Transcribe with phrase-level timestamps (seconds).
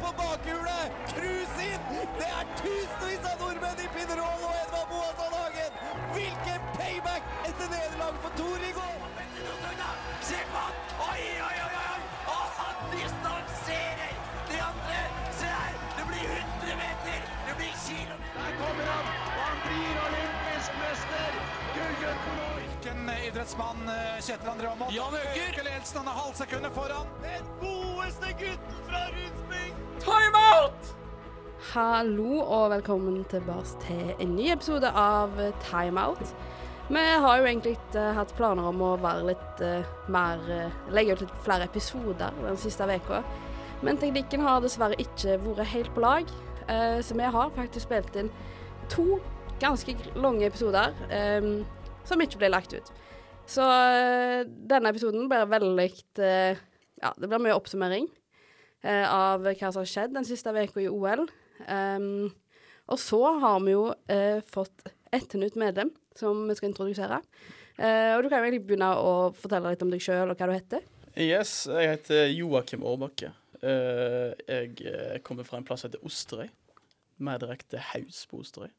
[0.00, 0.86] på bakhjulet!
[1.12, 1.84] Cruise inn!
[2.18, 5.78] Det er tusenvis av nordmenn i Pinerol og Edvard Boasson Hagen!
[6.14, 8.98] Hvilken payback etter nederlag for Tor i går!
[10.30, 10.80] Se på han!
[11.10, 12.00] Oi, oi, oi, oi!
[12.34, 14.16] Og han distanserer
[14.50, 15.04] de andre!
[15.42, 15.78] Se her!
[15.98, 17.30] Det blir 100 meter!
[17.46, 18.34] Det blir kilometer!
[18.40, 19.14] Der kommer han!
[19.36, 21.40] Og han blir olympisk mester!
[21.78, 22.53] Gullgutten
[22.84, 24.92] Hvilken idrettsmann eh, Kjetil André Aamodt?
[24.92, 25.36] Jan Øker.
[25.48, 27.06] Øker ledelsen, han er halvsekundet foran.
[27.22, 30.90] Den godeste gutten fra Rundsbygd!
[31.72, 35.32] Hallo og velkommen tilbake til en ny episode av
[35.62, 36.34] Timeout.
[36.90, 41.16] Vi har jo egentlig uh, hatt planer om å være litt uh, mer uh, Legge
[41.16, 43.22] ut litt flere episoder den siste uka.
[43.80, 46.28] Men teknikken har dessverre ikke vært helt på lag,
[46.68, 48.28] eh, så vi har faktisk spilt inn
[48.92, 49.16] to
[49.60, 51.48] ganske lange episoder eh,
[52.08, 52.92] som ikke ble lagt ut.
[53.50, 55.90] Så eh, denne episoden blir veldig
[56.24, 56.62] eh,
[57.02, 58.06] Ja, det blir mye oppsummering
[58.84, 61.26] eh, av hva som har skjedd den siste uka i OL.
[61.68, 62.32] Um,
[62.90, 67.20] og så har vi jo eh, fått ett nytt medlem som vi skal introdusere.
[67.76, 70.50] Eh, og du kan jo egentlig begynne å fortelle litt om deg sjøl og hva
[70.50, 70.84] du heter.
[71.14, 73.32] Yes, jeg heter Joakim Aarbakke.
[73.64, 76.48] Eh, jeg kommer fra en plass som heter Osterøy.
[77.24, 78.72] Mer direkte haus på Osterøy.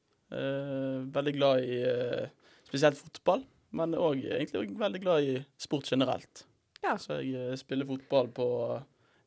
[1.16, 1.78] Veldig glad i
[2.68, 6.46] spesielt fotball, men òg egentlig også veldig glad i sport generelt.
[6.84, 6.96] Ja.
[7.02, 8.48] Så jeg eh, spiller fotball på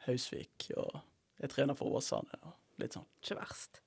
[0.06, 1.00] Hausvik, og
[1.42, 3.06] jeg trener for Åsane og litt sånn.
[3.22, 3.81] Ikke verst.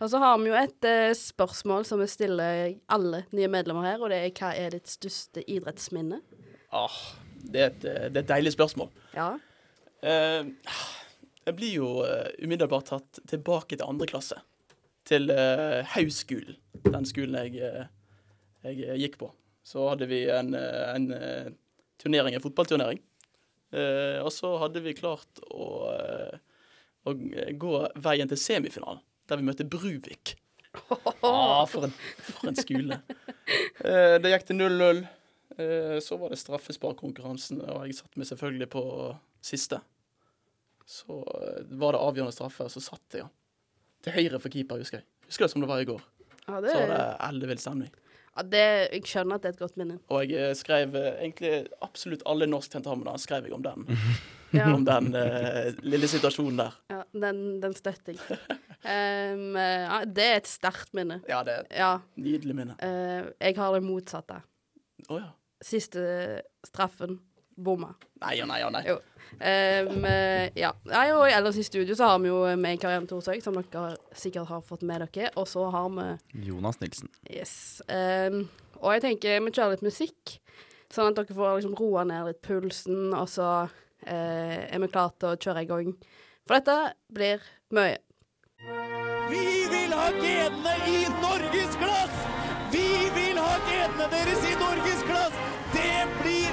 [0.00, 4.00] Og så har vi jo et eh, spørsmål som vi stiller alle nye medlemmer her,
[4.02, 6.22] og det er hva er ditt største idrettsminne?
[6.72, 7.02] Ah,
[7.44, 8.92] det, er et, eh, det er et deilig spørsmål.
[9.16, 9.34] Ja.
[10.04, 10.48] Eh,
[11.48, 14.36] jeg blir jo uh, umiddelbart tatt tilbake til andre klasse.
[15.08, 17.86] Til uh, Hausskolen, den skolen jeg, eh,
[18.66, 19.30] jeg gikk på.
[19.66, 21.50] Så hadde vi en, eh, en eh,
[22.00, 23.00] turnering, en fotballturnering.
[23.72, 26.38] Eh, og så hadde vi klart å, eh,
[27.04, 27.14] å
[27.60, 30.36] gå veien til semifinalen, der vi møtte Bruvik.
[31.24, 33.00] Ah, for, en, for en skole.
[33.82, 35.00] Eh, det gikk til 0-0.
[35.58, 38.82] Eh, så var det straffesparkkonkurransen, og jeg satte meg selvfølgelig på
[39.44, 39.80] siste.
[40.88, 43.26] Så var det avgjørende straffe, og så satt jeg.
[44.04, 45.08] Til høyre for keeper, husker jeg.
[45.26, 46.04] Husker det som det var i går.
[46.46, 47.90] Ah, det, Så var det ellevill stemning.
[48.38, 49.98] Ja, det Jeg skjønner at det er et godt minne.
[50.14, 51.52] Og jeg eh, skrev eh, egentlig
[51.84, 53.88] absolutt alle norsktentamener skrev jeg om den.
[54.48, 56.76] Ja, Om den eh, lille situasjonen der.
[56.88, 58.38] ja den, den støtter jeg.
[58.80, 61.18] Um, ja, det er et sterkt minne.
[61.28, 61.90] Ja, det er et Ja.
[62.16, 62.78] nydelig minne.
[62.80, 64.38] Uh, jeg har det motsatte.
[65.10, 65.28] Oh, ja.
[65.60, 66.00] Siste
[66.64, 67.18] straffen
[67.64, 67.92] bomma.
[68.22, 68.84] Nei og nei og nei.
[68.88, 68.98] Jo.
[69.38, 70.72] Um, eh, ja.
[70.88, 74.50] Nei, og ellers i studio så har vi jo meg, Karianne Thorshaug, som dere sikkert
[74.50, 75.32] har fått med dere.
[75.38, 77.10] Og så har vi Jonas Nilsen.
[77.30, 77.82] Yes.
[77.86, 78.46] Um,
[78.80, 80.38] og jeg tenker vi kjører litt musikk,
[80.92, 85.14] sånn at dere får liksom roa ned litt pulsen, og så uh, er vi klare
[85.18, 85.94] til å kjøre i gang.
[86.48, 86.78] For dette
[87.12, 87.44] blir
[87.76, 87.98] mye.
[89.28, 92.24] Vi vil ha genene i norgesglass!
[92.72, 95.47] Vi vil ha genene deres i norgesglass!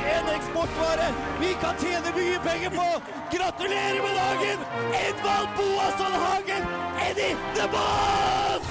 [0.05, 1.07] En eksportvare
[1.39, 2.87] vi kan tjene mye penger på!
[3.33, 4.65] Gratulerer med dagen!
[4.99, 6.67] Edvald Boasson Hagen,
[7.07, 8.67] Eddie the Boss!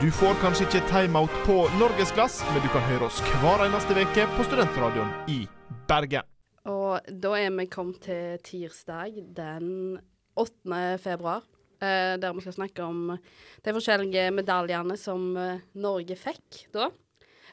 [0.00, 4.24] Du får kanskje ikke timeout på Norgesglass, men du kan høre oss hver eneste uke
[4.38, 5.42] på Studentradioen i
[5.90, 6.24] Bergen.
[6.72, 9.98] Og da er vi kommet til tirsdag den
[10.40, 10.96] 8.
[11.04, 11.44] februar,
[11.82, 13.18] eh, der vi skal snakke om
[13.64, 16.88] de forskjellige medaljene som eh, Norge fikk da.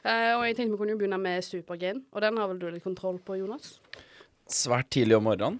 [0.04, 2.68] Eh, og jeg tenkte vi kunne jo begynne med Supergen, og den har vel du
[2.70, 3.76] litt kontroll på, Jonas?
[4.48, 5.58] Svært tidlig om morgenen.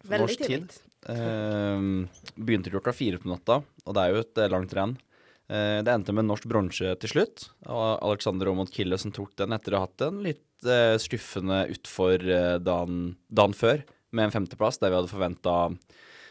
[0.00, 0.70] For Veldig norsk tidlig.
[0.70, 0.80] tid.
[1.10, 1.84] Eh,
[2.40, 4.96] begynte klokka fire på natta, og det er jo et eh, langt renn.
[5.50, 7.48] Eh, det endte med norsk bronse til slutt.
[7.66, 11.64] Og Alexander Aamodt Kille som tok den etter å ha hatt en litt eh, skuffende
[11.74, 13.82] utfor eh, dagen, dagen før,
[14.14, 15.56] med en femteplass, der vi hadde forventa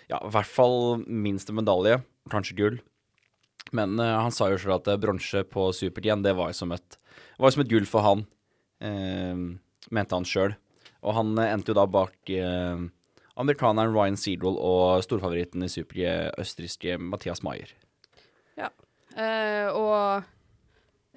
[0.10, 2.00] ja, i hvert fall minste medalje,
[2.32, 2.80] kanskje gull.
[3.76, 6.98] Men uh, han sa jo selv at eh, bronse på Super-G, det var som et,
[7.38, 8.26] var som et gull for han,
[8.84, 9.44] uh,
[9.94, 10.56] mente han sjøl.
[11.06, 12.18] Og han uh, endte jo da bak
[13.40, 16.10] amerikaneren Ryan Seedwell og storfavoritten i Super-G,
[16.42, 17.72] østerrikske Mathias Maier.
[18.60, 18.68] Ja.
[19.72, 20.26] Og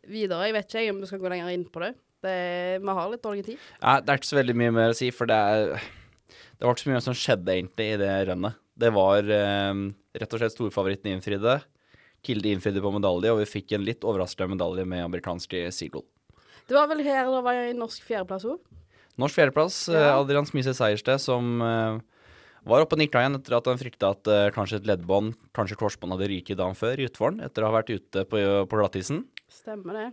[0.06, 1.90] videre, jeg vet ikke om du skal gå lenger inn på det.
[2.22, 2.36] det
[2.78, 3.58] vi har litt dårlig tid.
[3.80, 5.74] Ja, det er ikke så veldig mye mer å si, for det er
[6.30, 8.62] Det var ikke så mye som skjedde egentlig i det rennet.
[8.78, 9.82] Det var eh,
[10.22, 11.58] rett og slett storfavoritten innfridde.
[12.22, 16.04] Kilde innfridde på medalje, og vi fikk en litt overraskende medalje med amerikansk Seagull.
[16.68, 18.60] Det var vel her det var en norsk fjerdeplass òg?
[19.20, 19.88] Norsk fjerdeplass.
[19.90, 20.16] eh, Ja.
[20.20, 21.98] Adrian Smise Seiersted som eh,
[22.64, 25.76] var oppe og nikka igjen etter at han frykta at eh, kanskje et leddbånd, kanskje
[25.80, 28.40] korsbånd, hadde ryket dagen før i utforen, etter å ha vært ute på,
[28.70, 29.24] på glattisen.
[29.52, 30.08] Stemmer det.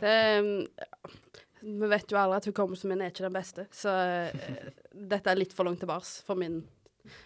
[0.00, 1.14] det ja.
[1.60, 5.36] vi vet jo alle at hukommelsen min er ikke den beste, så uh, dette er
[5.42, 6.62] litt for langt tilbake for min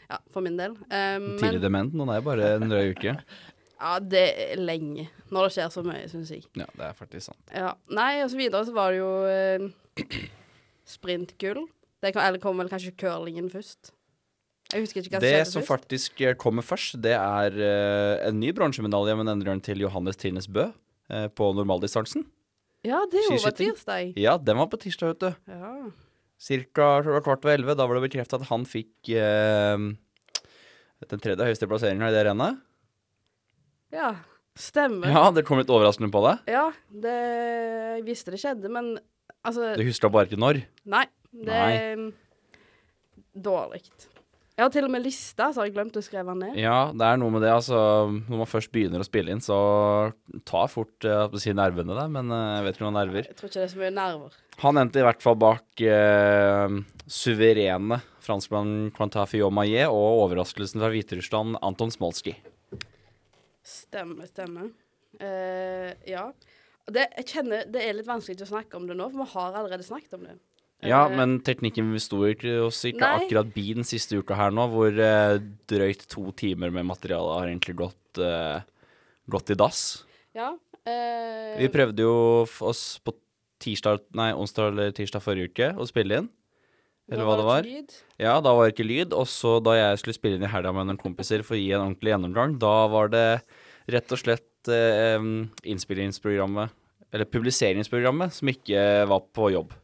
[0.09, 0.75] Ja, for min del.
[0.88, 1.94] Um, Tidlig dement.
[1.94, 3.15] Nå er det bare en drøy uke.
[3.84, 6.46] ja, det er lenge når det skjer så mye, syns jeg.
[6.56, 7.42] Ja, det er faktisk sant.
[7.52, 7.75] Ja.
[7.92, 10.22] Nei, og så videre så var det jo eh,
[10.94, 11.66] sprintgull.
[12.04, 13.92] Det kan, eller kom vel kanskje curlingen først.
[14.72, 15.50] Jeg husker ikke hva som skjedde først.
[15.50, 19.64] Det som faktisk eh, kommer først, det er eh, en ny bronsemedalje, men endrer den
[19.64, 22.25] til Johannes Tines Bø eh, på normaldistansen.
[22.84, 24.16] Ja, det var på tirsdag.
[24.20, 25.52] Ja, den var på tirsdag, vet du.
[25.52, 25.75] Ja.
[26.40, 26.88] Cirka
[27.25, 27.76] kvart over elleve.
[27.78, 29.87] Da var det bekreftet at han fikk eh,
[31.08, 32.60] den tredje høyeste plasseringen i det rennet.
[33.94, 34.12] Ja.
[34.55, 35.11] Stemmer.
[35.11, 36.44] Ja, det kom litt overraskende på deg.
[36.55, 38.94] Ja, det Jeg visste det skjedde, men
[39.43, 40.62] altså Du husker bare ikke når.
[40.87, 41.06] Nei.
[41.35, 42.05] Det er
[43.35, 43.82] dårlig.
[44.55, 46.58] Jeg har til og med lista, så har jeg glemt å skrive den ned.
[46.62, 47.75] Ja, det er noe med det, altså.
[48.06, 49.56] Når man først begynner å spille inn, så
[50.47, 53.26] tar fort eh, jeg holdt si nervene der, men eh, jeg vet ikke noen nerver.
[53.26, 54.38] Jeg tror ikke det er så mye nerver.
[54.62, 56.79] Han endte i hvert fall bak eh,
[57.11, 62.38] suverene franskmann Quantafi Maillet og overraskelsen fra Hviterussland Anton Smolski.
[63.64, 64.70] Stemmer, stemmer.
[65.20, 66.28] Uh, ja.
[66.84, 69.31] Og Det, jeg kjenner det er litt vanskelig å snakke om det nå, for vi
[69.34, 70.37] har allerede snakket om det.
[70.84, 73.25] Ja, Eh, men teknikken sto ikke oss ikke Nei.
[73.25, 75.38] akkurat bi den siste uka her nå, hvor eh,
[75.70, 78.61] drøyt to timer med materiale har egentlig gått, eh,
[79.31, 80.05] gått i dass.
[80.37, 80.50] Ja.
[80.84, 83.14] eh, Vi prøvde jo oss på
[83.64, 86.28] tirsdag, nei, onsdag eller tirsdag forrige uke å spille inn.
[87.12, 87.62] Eller hva det var.
[87.68, 87.92] lyd.
[88.18, 89.12] Ja, da var det ikke lyd.
[89.12, 91.70] Og så da jeg skulle spille inn i helga med noen kompiser for å gi
[91.76, 93.26] en ordentlig gjennomgang, da var det
[93.92, 95.20] rett og slett eh,
[95.68, 96.72] innspillingsprogrammet,
[97.12, 99.74] eller publiseringsprogrammet, som ikke var på jobb.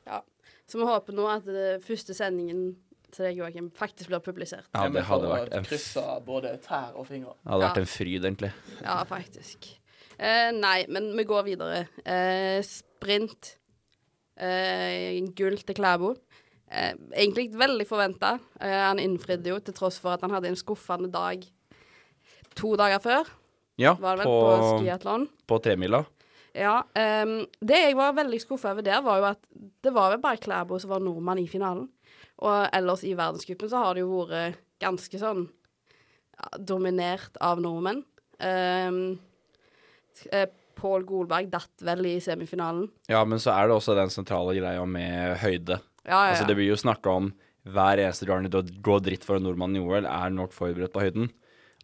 [0.70, 2.70] Så vi håper nå at det første sendingen
[3.11, 4.69] til deg, Joakim, faktisk blir publisert.
[4.72, 7.34] Ja, det hadde vært en, Kryssa både tær og fingre.
[7.43, 7.69] det hadde Ja.
[7.69, 8.52] vært en fryd, egentlig.
[8.84, 9.67] Ja, faktisk.
[10.17, 11.88] Eh, nei, men vi går videre.
[12.06, 13.56] Eh, sprint.
[14.38, 16.14] Eh, gull til Klæbo.
[16.70, 18.37] Eh, egentlig veldig forventa.
[18.61, 21.43] Eh, han innfridde jo, til tross for at han hadde en skuffende dag
[22.58, 23.31] to dager før.
[23.81, 25.26] Ja, vel på, på, skiatlon.
[25.49, 26.05] på tremila.
[26.55, 26.81] Ja.
[26.94, 29.40] Um, det jeg var veldig skuffa over der, var jo at
[29.82, 31.88] det var vel bare Klæbo som var nordmann i finalen.
[32.44, 38.02] Og ellers i verdenscupen så har det jo vært ganske sånn ja, dominert av nordmenn.
[38.40, 39.19] Um,
[40.81, 42.87] Pål Golberg datt vel i semifinalen.
[43.11, 45.81] Ja, men så er det også den sentrale greia med høyde.
[46.06, 47.32] Ja, ja, Altså, det blir jo snakka om
[47.69, 51.02] hver eneste gang det går dritt for en nordmann i OL, er nok forberedt på
[51.05, 51.29] høyden.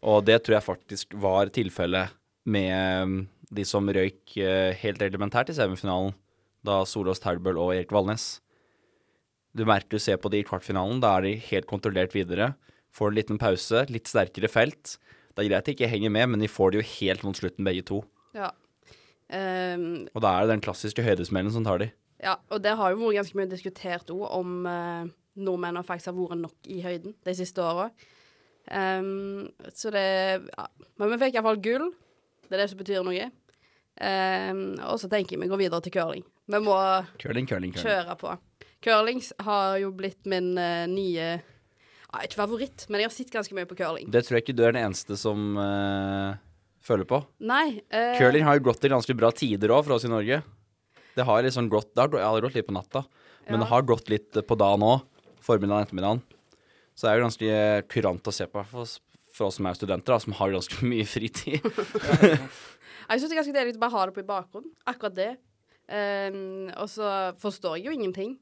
[0.06, 2.14] Og det tror jeg faktisk var tilfellet
[2.48, 3.16] med um,
[3.52, 6.14] de som røyk eh, helt elementært i semifinalen,
[6.66, 8.40] da Solås Terbøl og Erik Valnes.
[9.56, 12.54] Du merker du ser på de i kvartfinalen, da er de helt kontrollert videre.
[12.96, 14.96] Får en liten pause, litt sterkere felt.
[15.36, 17.66] Det er greit de ikke henger med, men de får det jo helt mot slutten,
[17.66, 18.02] begge to.
[18.36, 18.52] ja.
[19.26, 21.88] Um, Og da er det den klassiske høydesmellen som tar de.
[22.22, 26.16] Ja, og det har jo vært ganske mye diskutert òg om eh, nordmennene faktisk har
[26.16, 27.90] vært nok i høyden de siste åra.
[28.66, 30.02] Um, så det
[30.48, 30.64] ja.
[30.98, 31.90] Men vi fikk iallfall gull.
[32.46, 33.28] Det er det som betyr noe.
[33.96, 36.24] Um, og så tenker jeg vi går videre til curling.
[36.46, 36.74] Vi må
[37.22, 37.84] Curling, curling, curling.
[37.86, 38.32] kjøre på.
[38.84, 43.56] Curling har jo blitt min uh, nye uh, Ikke favoritt, men jeg har sett ganske
[43.56, 44.10] mye på curling.
[44.12, 46.36] Det tror jeg ikke du er den eneste som uh,
[46.86, 47.22] føler på.
[47.42, 47.80] Nei.
[47.90, 50.42] eh, Curling har jo gått til ganske bra tider òg for oss i Norge.
[51.16, 53.04] Det har liksom gått Det har, jeg har gått litt på natta,
[53.46, 53.62] men Ja.
[53.64, 55.00] det har gått litt på dagen òg.
[55.46, 56.22] Formiddagen og ettermiddagen.
[56.96, 58.96] Så det er jo ganske kurant å se på for oss,
[59.32, 61.60] for oss som er studenter, da, som har ganske mye fritid.
[63.06, 64.72] Jeg syns det er ganske deilig å bare ha det på i bakgrunnen.
[64.91, 65.29] Akkurat det.
[65.86, 68.32] Um, og så forstår jeg jo ingenting.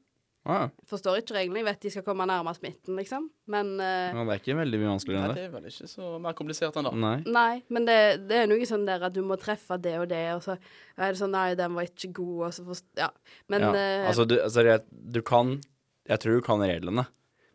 [0.45, 1.59] Ah, Forstår ikke reglene.
[1.61, 3.27] Jeg vet de skal komme nærmest midten, liksom.
[3.51, 5.47] Men uh, ja, det er ikke veldig mye vanskeligere enn det det.
[5.49, 6.93] er vel ikke så mer komplisert enn det.
[7.05, 7.15] Nei.
[7.25, 7.97] Nei, men det,
[8.29, 11.11] det er noe sånn der at du må treffe det og det, og så er
[11.11, 12.87] det sånn Nei, den var ikke god, og så forst...
[12.99, 13.09] Ja.
[13.51, 13.73] Men ja.
[13.75, 15.57] Uh, Altså, du, altså jeg, du kan
[16.05, 17.07] Jeg tror du kan reglene,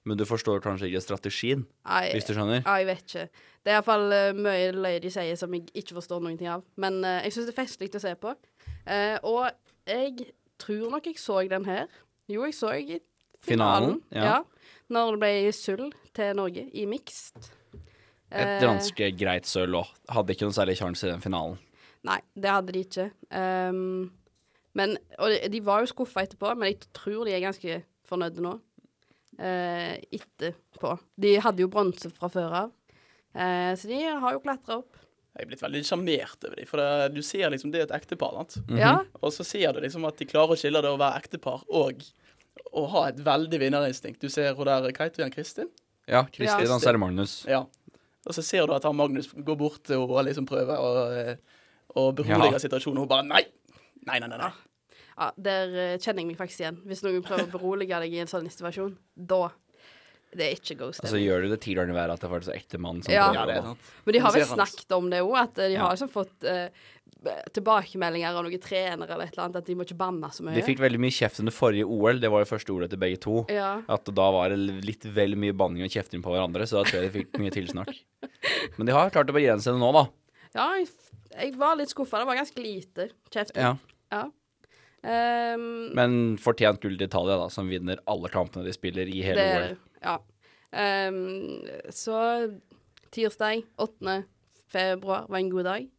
[0.04, 2.62] men du forstår kanskje ikke strategien, nei, hvis du skjønner.
[2.64, 3.46] ja, jeg vet ikke.
[3.60, 6.64] Det er iallfall uh, mye løye de sier som jeg ikke forstår noen ting av.
[6.80, 8.32] Men uh, jeg syns det er festlig å se på.
[8.90, 9.50] Eh, og
[9.88, 10.30] jeg
[10.60, 11.86] tror nok jeg så den her.
[12.30, 13.00] Jo, jeg så i
[13.42, 14.24] Finalen, ja.
[14.24, 14.68] ja.
[14.92, 17.50] Når det ble sølv til Norge i mixed.
[18.30, 19.92] Et Eh, greit sølv òg.
[20.12, 21.58] Hadde ikke noen særlig sjanse i den finalen.
[22.06, 23.06] Nei, det hadde de ikke.
[23.34, 24.10] Um,
[24.78, 28.44] men, og de, de var jo skuffa etterpå, men jeg tror de er ganske fornøyde
[28.44, 28.54] nå.
[29.40, 30.94] Uh, etterpå.
[31.20, 32.72] De hadde jo bronse fra før av,
[33.34, 35.00] uh, så de har jo klatra opp.
[35.30, 37.98] Jeg er blitt veldig sjarmert over dem, for det, du ser liksom det er et
[38.00, 38.34] ektepar.
[38.34, 38.78] Mm -hmm.
[38.78, 41.62] Ja, Og så ser du liksom at de klarer å skille det å være ektepar
[41.68, 42.02] og
[42.72, 44.20] å ha et veldig vinnerinstinkt.
[44.22, 45.70] Du ser hun der, heter Kristin?
[46.08, 46.76] Ja, Kristin Ja.
[46.76, 47.44] er det Magnus.
[47.48, 47.64] Ja.
[48.26, 50.90] Og så ser du at han Magnus går bort til henne og liksom prøver å,
[51.16, 51.36] eh,
[51.96, 52.58] å berolige Ja.
[52.58, 52.98] situasjonen.
[52.98, 53.44] Og hun bare nei.
[54.06, 54.38] Nei, nei, nei.
[54.38, 54.52] nei.
[55.18, 56.80] ja der eh, kjenner jeg meg faktisk igjen.
[56.86, 59.50] Hvis noen prøver å berolige deg i en sånn situasjon, da
[60.30, 62.60] det er ikke god Altså gjør du det ti ganger verre at det faktisk er
[62.60, 63.26] ekte mann som Ja.
[63.32, 63.90] prøver Ja, det er sant.
[64.06, 66.68] Men de har vel snakket om det òg, at eh, de har liksom fått uh,
[67.56, 70.54] tilbakemeldinger av noen trenere eller et eller annet, at de må ikke banne så mye.
[70.56, 73.20] De fikk veldig mye kjeft under forrige OL, det var jo første ordet til begge
[73.26, 73.36] to.
[73.52, 73.72] Ja.
[73.90, 77.00] At da var det litt vel mye banning og kjefting på hverandre, så da tror
[77.02, 77.92] jeg de fikk mye tilsnakk.
[78.78, 80.06] Men de har klart å begrense det nå, da.
[80.54, 80.92] ja, jeg,
[81.34, 82.22] jeg var litt skuffa.
[82.22, 83.58] Det var ganske lite kjeft.
[83.58, 83.74] Ja.
[84.14, 84.28] Ja.
[85.00, 89.40] Um, Men fortjent gull til Italia, da, som vinner alle kampene de spiller i hele
[89.40, 89.78] det, OL.
[90.02, 90.18] Ja.
[90.70, 92.18] Um, så
[93.10, 94.24] tirsdag 8.
[94.70, 95.90] februar var en god dag.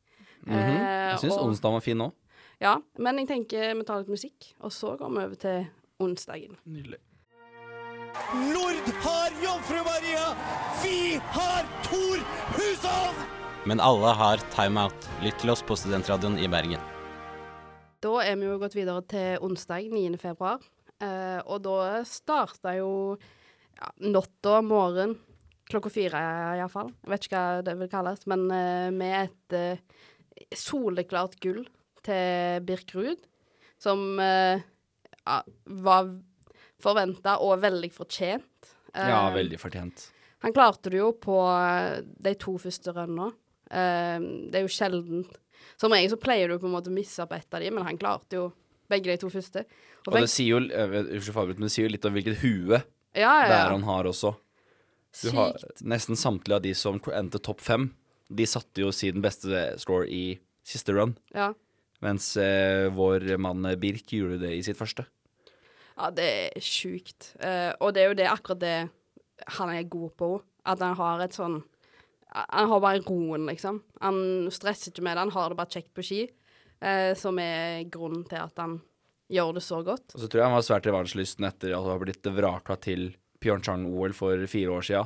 [0.48, 0.80] Mm -hmm.
[1.12, 2.12] Jeg syns og- onsdag var fin nå.
[2.62, 5.68] Ja, men jeg tenker vi tar litt musikk, og så går vi over til
[6.00, 6.58] onsdagen.
[6.66, 6.98] Nydelig.
[8.34, 10.36] Nord har Jomfru Maria!
[10.84, 12.18] Vi har Tor
[12.56, 13.42] Hushovd!
[13.66, 15.08] Men alle har timeout.
[15.22, 16.82] Lytt til oss på Studentradioen i Bergen.
[18.02, 20.18] Da er vi jo gått videre til onsdag 9.
[20.18, 20.64] februar,
[21.02, 23.18] eh, og da starta jo
[23.82, 25.16] ja, natta, morgen,
[25.70, 26.22] klokka fire
[26.60, 26.92] iallfall.
[27.02, 30.04] Jeg vet ikke hva det vil kalles, men uh, med et uh,
[30.58, 31.64] soleklart gull
[32.06, 33.26] til Birk Ruud,
[33.82, 34.62] som uh,
[35.22, 35.42] ja,
[35.82, 36.14] var
[36.82, 38.74] forventa og veldig fortjent.
[38.92, 40.10] Ja, veldig fortjent.
[40.42, 41.36] Han klarte det jo på
[42.26, 43.28] de to første rønna.
[43.70, 45.22] Det er jo sjelden
[45.80, 47.86] Som regel så pleier du på en måte å misse på ett av de, men
[47.86, 48.48] han klarte jo
[48.92, 49.64] begge de to første.
[50.10, 52.82] Og det sier jo, unnskyld men det sier jo litt om hvilket hue
[53.14, 53.70] ja, ja, er ja.
[53.74, 54.36] han har også.
[55.22, 55.82] Du har Sykt.
[55.84, 57.90] nesten samtlige av de som endte topp fem,
[58.32, 61.50] de satte jo sin beste score i siste run, Ja.
[62.02, 65.06] mens eh, vår mann Birk gjorde det i sitt første.
[65.98, 67.34] ja, det er sjukt.
[67.44, 68.90] Eh, og det er jo det akkurat det
[69.58, 70.42] han er god på.
[70.66, 71.64] At han har et sånn
[72.32, 73.82] Han har bare roen, liksom.
[74.00, 76.30] Han stresser ikke med det, han har det bare kjekt på ski.
[76.82, 78.78] eh, som er grunnen til at han
[79.32, 80.14] gjør det så godt.
[80.16, 83.12] Og så tror jeg han var svært revansjelysten etter at han har blitt vraka til
[83.42, 85.04] Pyeongchang-OL for fire år sia.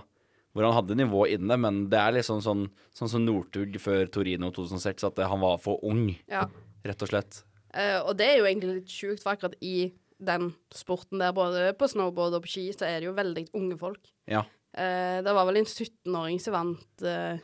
[0.55, 2.65] Hvor han hadde nivå inne, men det er liksom sånn,
[2.95, 6.45] sånn som Northug før Torino 2006, at han var for ung, Ja.
[6.85, 7.41] rett og slett.
[7.75, 9.91] Uh, og det er jo egentlig litt sjukt, for akkurat i
[10.23, 13.77] den sporten der, både på snowboard og på ski, så er det jo veldig unge
[13.77, 13.99] folk.
[14.31, 14.45] Ja.
[14.71, 17.43] Uh, det var vel en 17-åring som vant eh,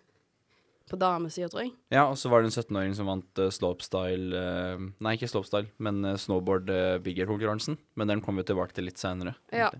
[0.91, 1.71] på damesida, tror jeg.
[1.93, 5.71] Ja, og så var det en 17-åring som vant uh, slopestyle uh, Nei, ikke slopestyle,
[5.83, 7.79] men uh, snowboard uh, big air-konkurransen.
[7.99, 9.35] Men den kommer vi tilbake til litt seinere.
[9.55, 9.71] Ja.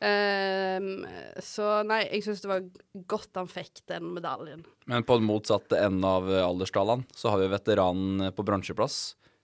[0.00, 1.04] Um,
[1.44, 2.64] så nei, jeg syns det var
[3.12, 4.64] godt han fikk den medaljen.
[4.88, 9.02] Men på den motsatte enden av aldersskalaen så har vi veteranen på bransjeplass.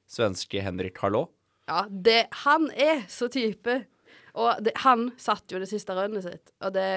[0.09, 1.27] Svenske Henrik Harlå.
[1.67, 3.83] Ja, det Han er så type!
[4.37, 6.91] Og det, han satt jo det siste rønnet sitt, og det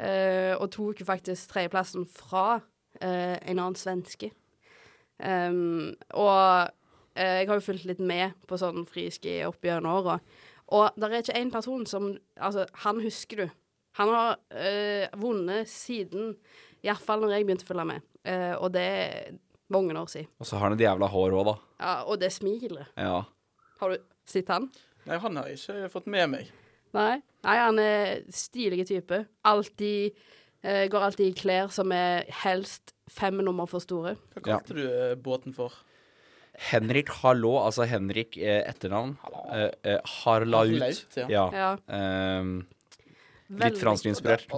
[0.00, 2.60] uh, Og tok jo faktisk tredjeplassen fra
[3.00, 4.30] eh, en annen svenske.
[5.18, 6.70] Um, og uh,
[7.18, 10.18] jeg har jo fulgt litt med på sånn friski opp gjennom åra.
[10.76, 13.56] Og det er ikke én person som Altså, han husker du.
[13.98, 16.36] Han har uh, vunnet siden
[16.86, 18.06] Iallfall når jeg begynte å følge med.
[18.28, 19.38] Eh, og det er
[19.72, 20.30] mange år siden.
[20.38, 21.56] Og så har han et jævla hår òg, da.
[21.80, 22.92] Ja, og det smilet.
[22.98, 23.22] Ja.
[23.80, 24.68] Har du sett han?
[25.08, 26.52] Nei, han har jeg ikke fått med meg.
[26.96, 27.20] Nei.
[27.46, 29.22] Nei, han er stilige type.
[29.46, 30.18] Alltid
[30.62, 34.16] eh, Går alltid i klær som er helst fem nummer for store.
[34.34, 35.74] Hva kalte du eh, båten for?
[36.58, 39.16] Henrik Harlå, altså Henrik eh, etternavn.
[39.54, 40.72] Eh, eh, Harlaut.
[40.74, 41.28] Harlaut, ja.
[41.30, 41.44] ja.
[41.54, 41.68] Ja.
[41.94, 42.56] Ehm,
[43.62, 44.50] litt franskinspirert.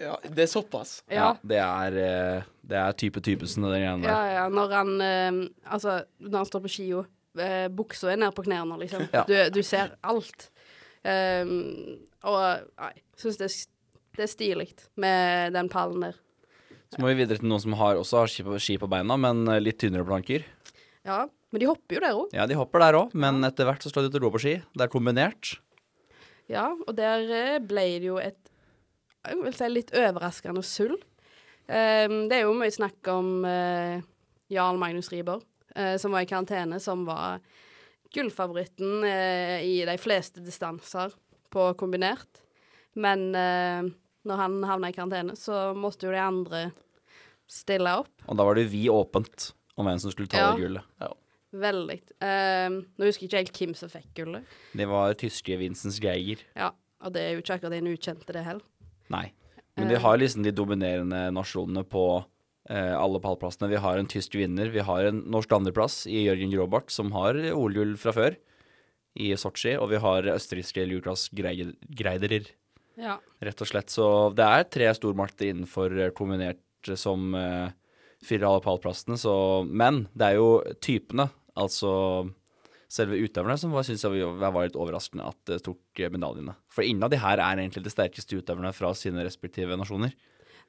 [0.00, 0.98] Ja, det er såpass.
[1.08, 1.14] Ja.
[1.14, 1.28] Ja.
[1.40, 4.32] det er Det er type typesen, det greiene Ja, der.
[4.34, 4.48] ja.
[4.52, 7.04] Når han eh, Altså, når han står på skia,
[7.38, 9.06] eh, buksa er nede på knærne, liksom.
[9.12, 9.24] Ja.
[9.28, 10.50] Du, du ser alt.
[11.06, 13.54] Um, og nei, syns det, er
[14.16, 14.70] det er stilig
[15.00, 16.18] med den pallen der.
[16.92, 19.18] Så må vi videre til noen som har, også har ski på, ski på beina,
[19.20, 20.46] men eh, litt tynnere planker.
[21.06, 22.34] Ja, men de hopper jo der òg.
[22.34, 24.58] Ja, de hopper der òg, men etter hvert så slår de og gå på ski.
[24.74, 25.56] Det er kombinert.
[26.50, 28.40] Ja, og der eh, ble det jo et
[29.26, 31.00] jeg vil si litt overraskende sølv.
[31.66, 33.98] Um, det er jo mye snakk om uh,
[34.52, 35.40] Jarl Magnus Riiber,
[35.74, 37.42] uh, som var i karantene, som var
[38.14, 41.14] gullfavoritten uh, i de fleste distanser
[41.50, 42.42] på kombinert.
[42.96, 43.28] Men
[44.26, 46.64] når han havna i karantene, så måtte jo de andre
[47.50, 48.10] stille opp.
[48.26, 50.52] Og da var det vi åpent om hvem som skulle ta Ja.
[50.56, 51.16] det gullet.
[51.56, 51.98] Veldig.
[52.20, 54.44] Um, nå husker jeg ikke helt hvem som fikk gullet.
[54.76, 56.42] Det var tyske Vincents Geiger.
[56.58, 58.64] Ja, og det er jo ikke akkurat en ukjente, det heller.
[59.08, 59.30] Nei.
[59.76, 62.02] Men vi har liksom de dominerende nasjonene på
[62.68, 63.68] eh, alle pallplassene.
[63.70, 64.70] Vi har en tysk vinner.
[64.72, 68.36] Vi har en norsk andreplass i Jørgen Gråbart, som har OL-gull fra før,
[69.16, 69.76] i Sotsji.
[69.78, 72.48] Og vi har østerrikske Lukas Greider- Greiderer,
[72.96, 73.18] Ja.
[73.44, 73.92] rett og slett.
[73.92, 77.68] Så det er tre stormakter innenfor eh, kombinert eh, som uh,
[78.24, 79.18] fyller alle pallplassene.
[79.20, 79.34] Så
[79.68, 80.50] Men det er jo
[80.80, 81.92] typene, altså
[82.92, 86.54] selve utøverne, som syns jeg var litt overraskende at det tok eh, medaljene.
[86.72, 90.14] For ingen av de her er egentlig de sterkeste utøverne fra sine respektive nasjoner.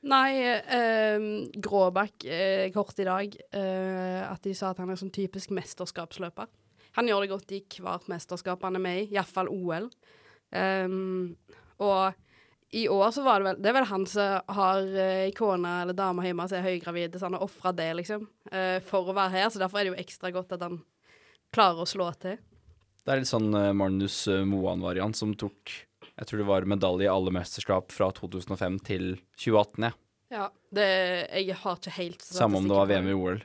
[0.07, 1.27] Nei, eh,
[1.63, 6.49] Gråbakk eh, kort i dag eh, at de sa at han er som typisk mesterskapsløper.
[6.97, 9.89] Han gjør det godt i hvert mesterskap han er med i, iallfall OL.
[10.49, 11.35] Um,
[11.83, 12.13] og
[12.75, 15.95] i år så var det vel Det er vel han som har ei kone eller
[15.95, 19.35] dame hjemme som er høygravid, så han har ofra det, liksom, uh, for å være
[19.37, 19.49] her.
[19.53, 20.81] Så derfor er det jo ekstra godt at han
[21.55, 22.35] klarer å slå til.
[23.03, 25.77] Det er litt sånn uh, Magnus Moan-variant som tok
[26.17, 29.93] Jeg tror det var medalje i alle mesterskap fra 2005 til 2018, ja.
[30.33, 30.49] Ja.
[30.69, 30.87] Det,
[31.31, 33.39] jeg har ikke helt Samme om det var VM i OL.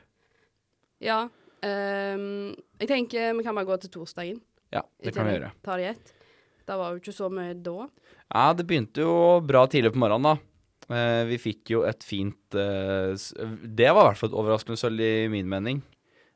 [1.03, 1.21] Ja.
[1.63, 4.41] Um, jeg tenker vi kan bare gå til torsdagen.
[4.73, 5.53] Ja, det kan vi gjøre.
[5.63, 6.13] Ta det i ett.
[6.67, 7.87] Det var jo ikke så mye da.
[8.33, 10.93] Ja, det begynte jo bra tidlig på morgenen, da.
[10.93, 13.13] Eh, vi fikk jo et fint eh,
[13.63, 15.81] Det var i hvert fall et overraskende sølv, i min mening.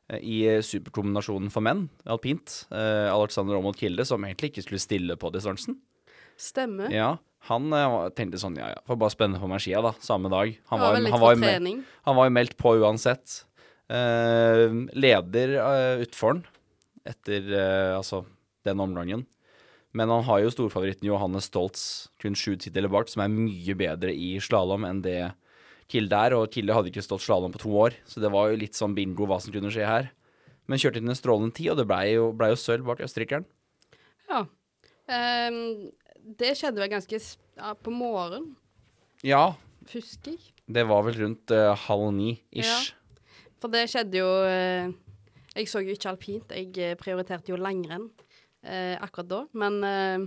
[0.08, 2.62] Eh, I superkombinasjonen for menn, alpint.
[2.72, 5.78] Eh, Alexander Aamodt Kilde, som egentlig ikke skulle stille på distansen.
[6.38, 6.92] Stemmer.
[6.94, 7.10] Ja,
[7.50, 10.54] han eh, tenkte sånn ja ja, får bare spenne på meg skia, da, samme dag.
[10.72, 11.82] Han var han var, jo mel- trening.
[12.08, 13.42] han var jo meldt på uansett.
[13.88, 14.66] Eh,
[15.00, 16.42] leder uh, utfor han
[17.08, 17.46] etter
[17.96, 18.26] altså
[18.68, 19.22] den omgangen.
[19.96, 21.82] Men han har jo storfavoritten Johannes Stoltz
[22.20, 25.20] kun sju tideler bak, som er mye bedre i slalåm enn det
[25.88, 26.36] Kilde er.
[26.36, 28.96] Og Kilde hadde ikke stått slalåm på to år, så det var jo litt sånn
[28.96, 30.10] bingo hva som kunne skje her.
[30.68, 33.48] Men kjørte inn en strålende tid, og det blei jo, ble jo sølv bak østerrikeren.
[34.28, 34.44] Ja.
[35.08, 35.88] Um,
[36.36, 38.52] det skjedde vel ganske ja, på morgenen,
[39.24, 39.56] Ja,
[39.88, 40.52] husker jeg.
[40.68, 42.68] det var vel rundt uh, halv ni-ish.
[42.68, 43.24] Ja.
[43.58, 44.92] For det skjedde jo uh,
[45.56, 48.10] Jeg så jo ikke alpint, jeg eh, prioriterte jo langrenn
[48.68, 49.40] eh, akkurat da.
[49.58, 50.26] Men eh,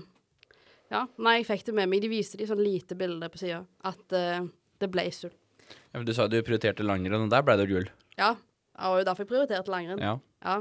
[0.92, 2.02] ja, nei, jeg fikk det med meg.
[2.04, 3.62] De viste de sånn lite bilder på sida.
[3.88, 4.42] At eh,
[4.82, 5.38] det ble sult.
[5.94, 7.88] Ja, du sa du prioriterte langrenn, og der ble det gull.
[8.20, 8.34] Ja.
[8.76, 10.02] Det var jo derfor jeg prioriterte langrenn.
[10.04, 10.18] Ja.
[10.44, 10.58] Ja.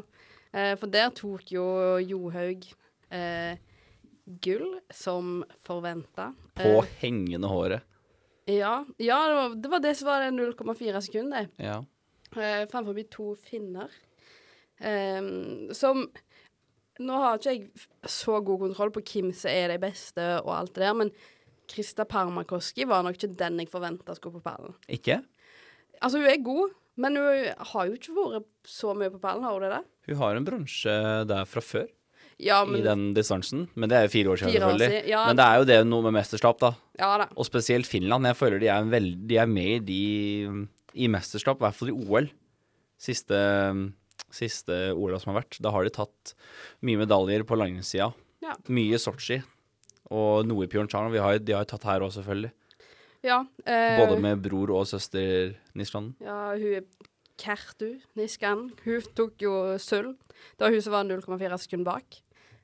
[0.53, 1.65] Eh, for der tok jo
[2.05, 2.67] Johaug
[3.15, 3.59] eh,
[4.45, 6.31] gull, som forventa.
[6.59, 7.87] På hengende håret.
[8.51, 11.49] ja, ja det, var, det var det som var det 0,4 sekunder.
[11.57, 11.81] Ja.
[12.37, 13.91] eh, framfor to finner.
[14.79, 15.23] Eh,
[15.73, 16.07] som
[17.01, 20.75] Nå har ikke jeg så god kontroll på hvem som er de beste og alt
[20.77, 21.13] det der, men
[21.71, 24.75] Krista Parmakoski var nok ikke den jeg forventa skulle på pallen.
[24.91, 25.21] Ikke?
[26.03, 29.55] Altså, hun er god, men hun har jo ikke vært så mye på pallen, har
[29.57, 29.71] hun det?
[29.79, 29.87] der?
[30.11, 30.99] Hun har en bronse
[31.31, 31.89] der fra før
[32.41, 34.91] Ja, i den distansen, men det er jo fire år siden, Fire år selvfølgelig.
[34.97, 35.23] siden, ja.
[35.29, 36.71] Men det er jo det noe med mesterskap, da.
[36.99, 37.27] Ja da.
[37.37, 38.25] Og spesielt Finland.
[38.31, 40.69] Jeg føler de er, veld, de er med i, de,
[41.05, 42.31] i mesterskap, i hvert fall i OL.
[43.01, 43.37] Siste,
[44.35, 45.59] siste OL som har vært.
[45.63, 46.35] Da har de tatt
[46.87, 48.11] mye medaljer på langrennssida.
[48.45, 48.57] Ja.
[48.73, 49.41] Mye Sotsji.
[50.11, 51.11] Og noe i Pyeongchang.
[51.13, 52.53] Vi har, de har tatt her òg, selvfølgelig.
[53.23, 56.15] Ja, eh, Både med bror og søster Nisland.
[56.25, 56.87] Ja, hun er
[57.41, 58.71] Kertu Niskan.
[58.85, 60.17] Hun tok jo sølv.
[60.57, 62.21] Det var hun som var 0,4 sekunder bak.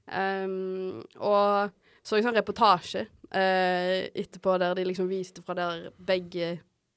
[0.06, 1.72] Um, og
[2.06, 6.52] så en sånn reportasje uh, etterpå der de liksom viste fra der begge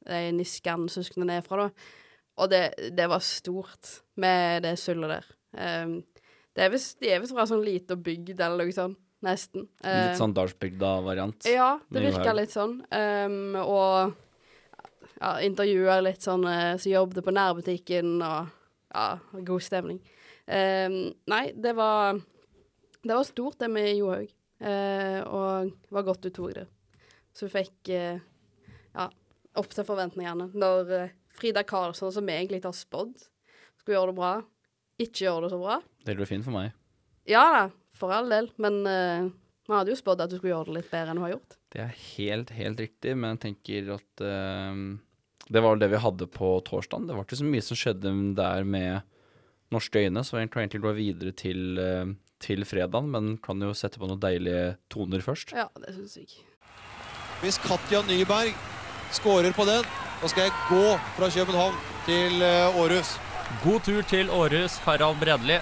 [0.06, 1.96] de Niskan-søsknene er fra, da.
[2.40, 2.64] Og det,
[2.96, 5.28] det var stort med det sullet der.
[5.60, 6.00] Um,
[6.56, 9.68] det er visst de er visst fra sånn lita bygd eller noe sånt, nesten.
[9.84, 11.48] Litt sånn Dalsbygda-variant.
[11.52, 12.80] ja, det virka litt sånn.
[12.96, 14.16] Um, og
[15.20, 18.50] ja, intervjua litt sånn eh, som jobbet på nærbutikken, og
[18.94, 19.06] ja,
[19.46, 20.00] god stemning.
[20.50, 22.18] Um, nei, det var
[23.00, 24.32] Det var stort, det med Johaug.
[24.60, 26.66] Uh, og det var godt du tok det.
[27.32, 28.20] Så du fikk uh,
[28.96, 29.06] ja,
[29.56, 30.50] opp til forventningene.
[30.52, 33.16] Når eh, Frida Karlsson, som vi egentlig har spådd,
[33.80, 34.34] skulle gjøre det bra,
[35.00, 35.80] ikke gjør det så bra.
[36.06, 36.74] Det blir fint for meg.
[37.30, 37.64] Ja da,
[37.96, 38.82] for all del, men
[39.70, 41.56] vi hadde jo spådd at du skulle gjøre det litt bedre enn du har gjort.
[41.70, 44.80] Det er helt, helt riktig, men jeg tenker at uh,
[45.54, 47.06] det var det vi hadde på torsdagen.
[47.06, 49.06] Det var ikke så mye som skjedde der med
[49.70, 52.10] norske øyne, så jeg tror egentlig gå videre til, uh,
[52.42, 55.54] til fredagen, men kan jo sette på noen deilige toner først.
[55.54, 56.42] Ja, det syns jeg.
[57.44, 58.58] Hvis Katja Nyberg
[59.14, 59.86] skårer på den,
[60.20, 63.14] da skal jeg gå fra København til eh, Århus.
[63.64, 65.60] God tur til Århus, Harald Bredli.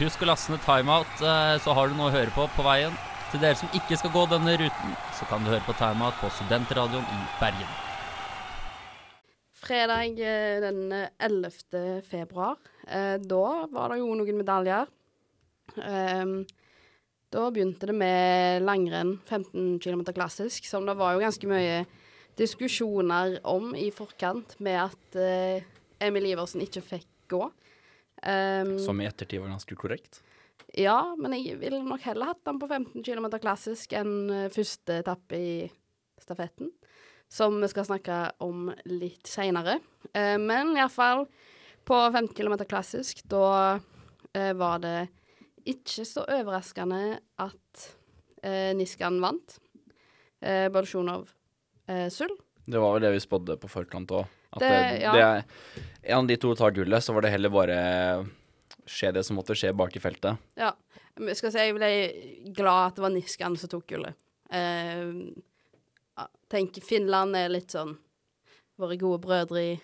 [0.00, 2.96] Husk å laste ned timeout, eh, så har du noe å høre på på veien.
[3.28, 6.32] Til dere som ikke skal gå denne ruten, så kan du høre på timeout på
[6.38, 7.76] Studentradioen i Bergen.
[9.60, 10.80] Fredag eh, den
[11.20, 12.02] 11.
[12.08, 12.56] februar.
[12.88, 14.88] Eh, da var det jo noen medaljer.
[15.84, 16.38] Ehm,
[17.28, 21.82] da begynte det med langrenn, 15 km klassisk, som det var jo ganske mye
[22.38, 25.66] diskusjoner om i forkant, med at uh,
[26.02, 27.42] Emil Iversen ikke fikk gå.
[28.22, 30.22] Um, Som i ettertid var ganske korrekt.
[30.78, 34.98] Ja, men jeg ville nok heller hatt den på 15 km klassisk enn eh, første
[35.00, 35.52] etappe i
[36.20, 36.68] stafetten,
[37.32, 39.78] som vi skal snakke om litt seinere.
[40.12, 41.26] Uh, men iallfall,
[41.88, 44.98] på 15 km klassisk, da uh, var det
[45.68, 47.88] ikke så overraskende at
[48.44, 49.56] uh, Niskan vant.
[50.44, 51.32] Uh, Bolsjunov
[51.88, 52.36] eh, sølv.
[52.68, 54.26] Det var vel det vi spådde på forkant òg.
[54.52, 55.12] At Det- det, ja.
[55.12, 55.44] det,
[56.04, 57.78] en av de to tar gullet, så var det heller bare
[58.88, 60.38] skje det som måtte skje bak i feltet.
[60.56, 60.72] Ja.
[61.18, 64.14] Men Jeg skal si jeg ble glad at det var Niskan som tok gullet.
[64.50, 65.12] Eh,
[66.16, 67.96] ja, tenk Finland er litt sånn
[68.78, 69.80] våre gode brødre i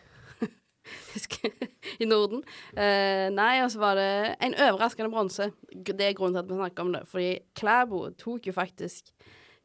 [1.99, 2.43] i Norden.
[2.77, 5.51] Uh, nei, og så var det en overraskende bronse.
[5.73, 7.03] Det er grunnen til at vi snakker om det.
[7.09, 9.13] Fordi Klæbo tok jo faktisk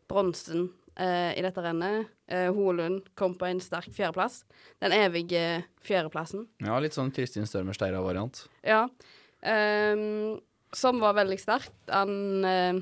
[0.10, 0.69] bronsen
[1.00, 2.10] eh, i dette rennet.
[2.30, 4.44] Uh, Holund kom på en sterk fjerdeplass.
[4.84, 6.46] Den evige fjerdeplassen.
[6.62, 8.44] Ja, litt sånn Kristin Størmer Steira-variant.
[8.68, 8.84] Ja.
[9.42, 10.38] Um,
[10.76, 11.74] som var veldig sterkt.
[11.90, 12.82] Han uh,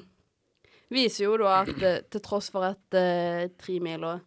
[0.92, 1.78] viser jo da at
[2.12, 4.18] til tross for at uh, tremila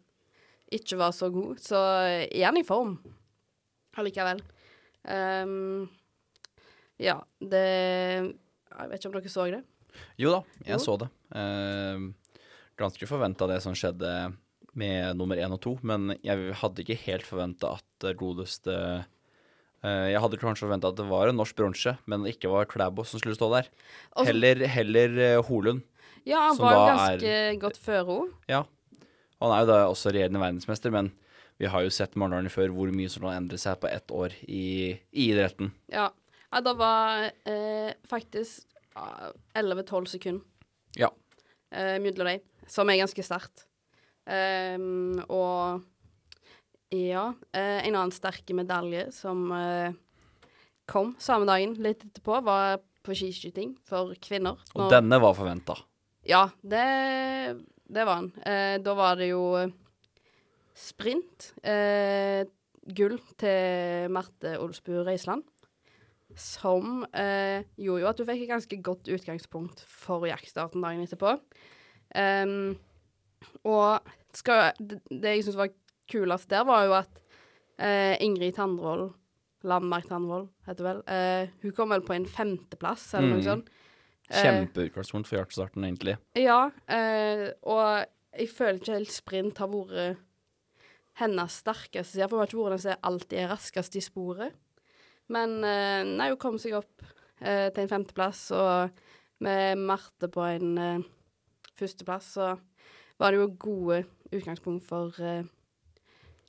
[0.71, 1.79] ikke var så god, så
[2.31, 2.95] er han i form
[3.99, 4.41] allikevel.
[5.03, 5.89] Um,
[7.01, 9.63] ja, det Jeg vet ikke om dere så det?
[10.21, 10.83] Jo da, jeg Jo.
[10.85, 11.09] så det.
[11.35, 12.13] Uh,
[12.81, 14.33] ganske forventa det som skjedde
[14.79, 18.75] med nummer én og to, men jeg hadde ikke helt forventa at godeste
[19.83, 23.05] eh, Jeg hadde kanskje forventa at det var en norsk bronse, men ikke var Klæbo
[23.05, 23.71] som skulle stå der.
[24.29, 25.83] Heller, heller eh, Holund.
[26.29, 28.37] Ja, han var ganske er, godt føre henne.
[28.51, 28.65] Ja.
[29.41, 31.13] Han er jo da også regjerende verdensmester, men
[31.61, 34.37] vi har jo sett mange før hvor mye som kan endre seg på ett år
[34.47, 35.73] i, i idretten.
[35.93, 36.11] Ja.
[36.53, 40.45] ja, det var eh, faktisk ah, 11-12 sekunder
[41.01, 41.11] Ja.
[41.73, 43.67] eh, mellom dem, som er ganske sterkt.
[44.31, 45.83] Um, og
[46.95, 49.93] ja, eh, en annen sterke medalje som eh,
[50.91, 54.59] kom samme dagen, litt etterpå, var på skiskyting for kvinner.
[54.75, 55.77] Og Når- denne var forventa.
[56.27, 56.85] Ja, det,
[57.89, 58.33] det var den.
[58.45, 59.71] Eh, da var det jo eh,
[60.77, 61.53] sprint.
[61.63, 62.45] Eh,
[62.91, 65.47] gull til Marte Olsbu Reisland.
[66.39, 71.37] Som eh, gjorde jo at du fikk et ganske godt utgangspunkt for jaktstarten dagen etterpå.
[72.15, 72.77] Em,
[73.65, 74.01] og
[74.37, 75.71] skal, det, det jeg syns var
[76.11, 77.21] kulest der, var jo at
[77.81, 79.13] uh, Ingrid Tandvold
[79.63, 81.01] Landmark Tandvold, heter det vel.
[81.05, 83.45] Uh, hun kom vel på en femteplass, eller noe Mm.
[83.45, 83.71] sånt.
[84.31, 86.17] Eh, Kjempeutgangspunkt for hjertestarten, egentlig.
[86.39, 86.71] ja,
[87.67, 88.07] og
[88.39, 90.19] jeg føler ikke helt sprint har vært
[91.19, 94.55] hennes sterkeste side, for hun har ikke vært den som alltid er raskest i sporet.
[95.29, 97.03] Men nei, hun kom seg opp
[97.43, 98.91] til en femteplass, og
[99.43, 101.05] med Marte på en
[101.81, 102.53] førsteplass, så
[103.21, 105.43] var det jo gode utgangspunkt for uh,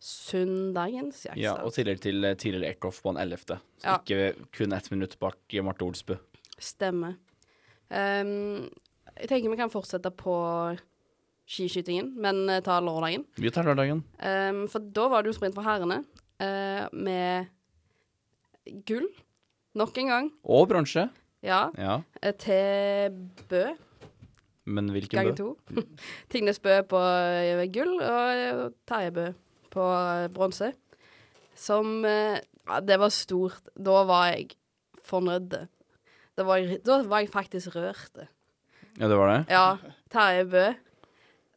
[0.02, 1.42] søndagens jaktstart.
[1.42, 3.60] Ja, og tidligere til eh, tidligere Eckhoff på en ellevte.
[3.82, 3.98] Så Ja.
[4.00, 6.16] ikke kun ett minutt bak eh, Marte Olsbu.
[6.62, 7.16] Stemmer.
[7.92, 8.70] Um,
[9.20, 10.34] jeg tenker vi kan fortsette på
[11.52, 13.26] skiskytingen, men uh, ta lørdagen.
[13.38, 14.04] Vi tar lørdagen.
[14.18, 16.00] Um, for da var det jo sprint for herrene,
[16.42, 17.50] uh, med
[18.88, 19.10] gull.
[19.76, 20.32] Nok en gang.
[20.44, 21.10] Og bronse.
[21.44, 21.70] Ja.
[21.78, 23.16] Ja, eh, Til
[23.50, 23.64] Bø,
[24.66, 25.56] men hvilken Gange bø?
[25.56, 25.82] to.
[26.34, 29.28] Tingnes Bø på eh, gull, og eh, Terje Bø
[29.74, 30.72] på eh, bronse.
[31.58, 33.68] Som Ja, det var stort.
[33.76, 34.52] Da var jeg
[35.04, 35.56] fornøyd.
[36.38, 38.22] Da var jeg, da var jeg faktisk rørt.
[39.00, 39.40] Ja, det var det?
[39.52, 39.66] Ja,
[40.14, 40.66] Terje Bø.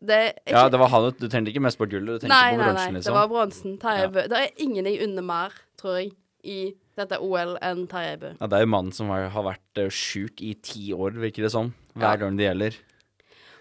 [0.05, 1.11] Det ikke, Ja, det var han.
[1.21, 2.81] Du tenkte ikke mest på gullet, du tenkte nei, på nei, liksom?
[2.83, 2.93] nei.
[2.99, 3.77] nei, Det var bronsen.
[3.81, 4.09] Terje Ja.
[4.17, 4.25] Bø.
[4.33, 6.11] Det er ingen jeg unner mer, tror jeg,
[6.45, 6.59] i
[6.99, 8.33] dette OL enn Terje Bø.
[8.41, 11.47] Ja, det er jo mannen som har, har vært uh, sjuk i ti år, virker
[11.47, 11.73] det som.
[11.95, 12.17] Hver Ja.
[12.25, 12.77] gang det gjelder.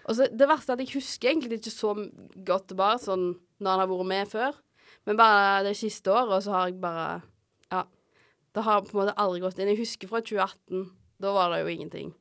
[0.04, 1.94] Og så Det verste er at jeg husker egentlig ikke så
[2.44, 4.58] godt bare sånn når han har vært med før.
[5.06, 7.22] Men bare det siste året, så har jeg bare
[7.72, 7.84] Ja.
[8.54, 9.68] Det har på en måte aldri gått inn.
[9.72, 10.90] Jeg husker fra 2018.
[11.20, 12.14] Da var det jo ingenting.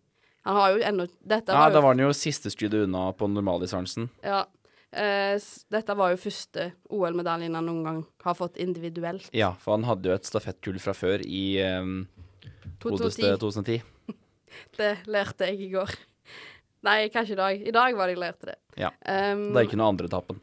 [0.45, 3.27] Han har jo ennå Dette Ja, var da var han jo siste skuddet unna på
[3.31, 4.09] normaldistansen.
[4.23, 4.45] Ja.
[4.93, 5.39] Eh,
[5.73, 9.29] dette var jo første OL-medaljen han noen gang har fått individuelt.
[9.33, 12.03] Ja, for han hadde jo et stafettgull fra før i um,
[12.83, 13.37] 2010.
[13.41, 13.81] 2010.
[14.77, 15.95] Det lærte jeg i går.
[16.83, 17.61] Nei, kanskje i dag.
[17.69, 18.57] I dag var det jeg lærte det.
[18.81, 18.89] Ja.
[19.07, 20.41] Um, Det er ikke noe andre etappen.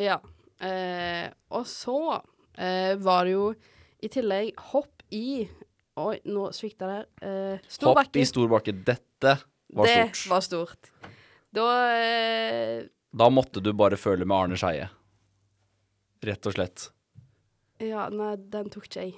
[0.00, 0.18] Ja.
[0.60, 1.26] Uh,
[1.56, 3.46] og så uh, var det jo
[4.04, 5.48] i tillegg hopp i
[6.00, 7.00] Oi, nå svikta det.
[7.20, 8.20] Uh, stor Hopp bakke.
[8.22, 8.72] i stor bakke.
[8.86, 9.32] Dette
[9.76, 10.30] var det stort.
[10.30, 10.90] var stort.
[11.52, 14.86] Da uh, Da måtte du bare føle med Arne Skeie.
[16.24, 16.86] Rett og slett.
[17.80, 19.16] Ja, nei, den tok ikke jeg.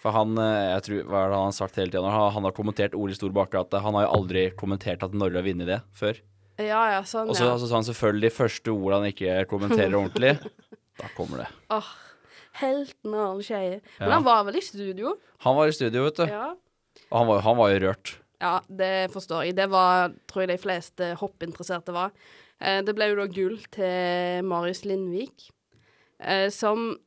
[0.00, 2.08] For han, eh, jeg tror, hva er det han har sagt hele tiden?
[2.08, 5.12] Han, han har kommentert ord i stor bakke, at han har jo aldri kommentert at
[5.16, 6.20] Norge har vunnet det før.
[6.60, 7.52] Ja ja, sånn, Og så ja.
[7.54, 10.36] altså, sa han selvfølgelig de første ordene han ikke kommenterer ordentlig.
[11.00, 11.46] Da kommer det.
[11.72, 11.86] Åh,
[12.60, 13.78] helten Arne Skeie.
[14.00, 14.14] Men Ja.
[14.18, 15.14] han var vel i studio?
[15.46, 16.26] Han var i studio, vet du.
[16.28, 16.50] Ja.
[17.08, 18.12] Og han var, han var jo rørt.
[18.40, 19.56] Ja, det forstår jeg.
[19.56, 22.12] Det var, tror jeg de fleste hoppinteresserte var.
[22.60, 25.48] Eh, det ble jo da gull til Marius Lindvik,
[26.20, 26.98] eh, som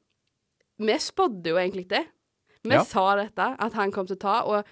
[0.81, 2.01] Vi spådde jo egentlig det.
[2.63, 2.83] Vi Ja.
[2.83, 4.65] sa dette, at han kom til å ta, og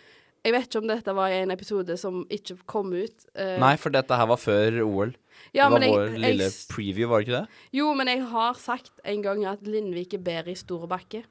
[0.44, 3.26] Jeg vet ikke om dette var en episode som ikke kom ut.
[3.38, 5.12] Uh, Nei, for dette her var før OL.
[5.54, 7.48] ja, det var jeg- vår lille jeg, preview, var det ikke det?
[7.72, 11.24] Jo, men jeg har sagt en gang at Lindvik er bedre i store bakke.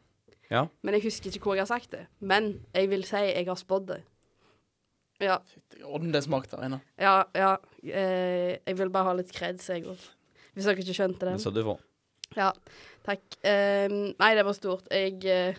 [0.49, 0.69] Ja.
[0.85, 2.07] Men jeg husker ikke hvor jeg har sagt det.
[2.21, 4.03] Men jeg vil si jeg har spådd det.
[5.21, 5.39] Ja,
[5.85, 6.81] Orden det smakte, inne.
[6.97, 7.57] ja, ja.
[7.83, 9.99] Uh, jeg vil bare ha litt kreds, jeg òg.
[10.55, 11.33] Hvis dere ikke skjønte det.
[11.33, 11.79] Det skal du få.
[12.37, 12.53] Ja,
[13.05, 13.21] takk.
[13.45, 14.87] Uh, nei, det var stort.
[14.89, 15.57] Jeg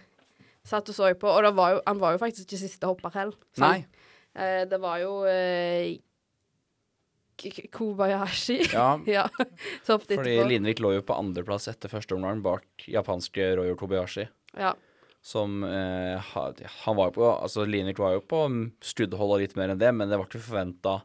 [0.67, 3.13] satt og så på, og det var jo, han var jo faktisk ikke siste hopper
[3.15, 3.37] heller.
[3.61, 3.85] Nei.
[4.37, 5.97] Eh, det var jo eh,
[7.71, 8.59] Kobayashi.
[8.73, 9.25] Ja, ja,
[9.83, 10.47] fordi etterpå.
[10.49, 14.27] Lindvik lå jo på andreplass etter første omgang bak japanske Royo Kobayashi.
[14.59, 14.75] Ja.
[15.21, 16.31] Som eh,
[16.85, 18.41] Han var jo på Altså, Lindvik var jo på
[18.81, 20.99] skuddhold og litt mer enn det, men det var ikke forventa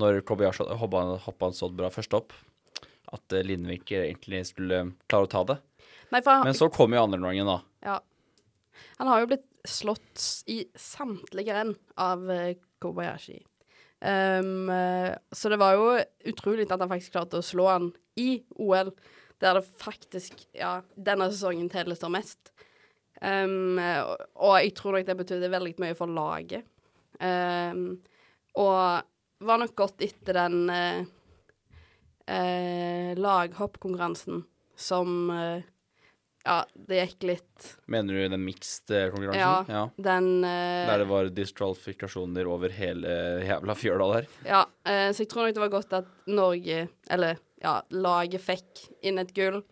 [0.00, 2.32] når Kobayashi hoppa, hoppa så bra først opp,
[3.14, 5.60] at eh, Lindvik egentlig skulle klare å ta det.
[6.10, 7.60] Nei, han, Men så kom jo andre omgangen, da.
[7.86, 8.00] ja.
[8.98, 13.38] Han har jo blitt slått i samtlige renn av eh, Kobayashi.
[14.04, 14.42] Eh,
[15.32, 15.90] så det var jo
[16.32, 18.92] utrolig at han faktisk klarte å slå han i OL,
[19.42, 22.52] der det faktisk, ja, denne sesongen telles som mest.
[23.24, 26.66] Um, og, jeg tror nok det betydde veldig mye for laget.
[27.18, 28.02] Um,
[28.58, 29.04] og
[29.44, 31.04] var nok godt etter den uh,
[32.30, 34.42] uh, laghoppkonkurransen
[34.76, 35.62] som eh,
[36.44, 39.70] Ja, det gikk litt Mener du den mixed-konkurransen?
[39.72, 39.84] Ja.
[39.96, 43.14] Den uh, Der det var distralifikasjoner over hele
[43.46, 44.28] jævla fjøla der.
[44.44, 46.82] Ja, uh, så jeg tror nok det var godt at Norge,
[47.16, 49.62] eller ja, laget fikk inn et gull.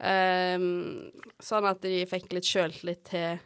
[0.00, 1.10] Um,
[1.42, 3.40] sånn at de fikk litt sjøltillit til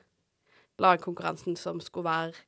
[0.82, 2.44] lagkonkurransen som skulle være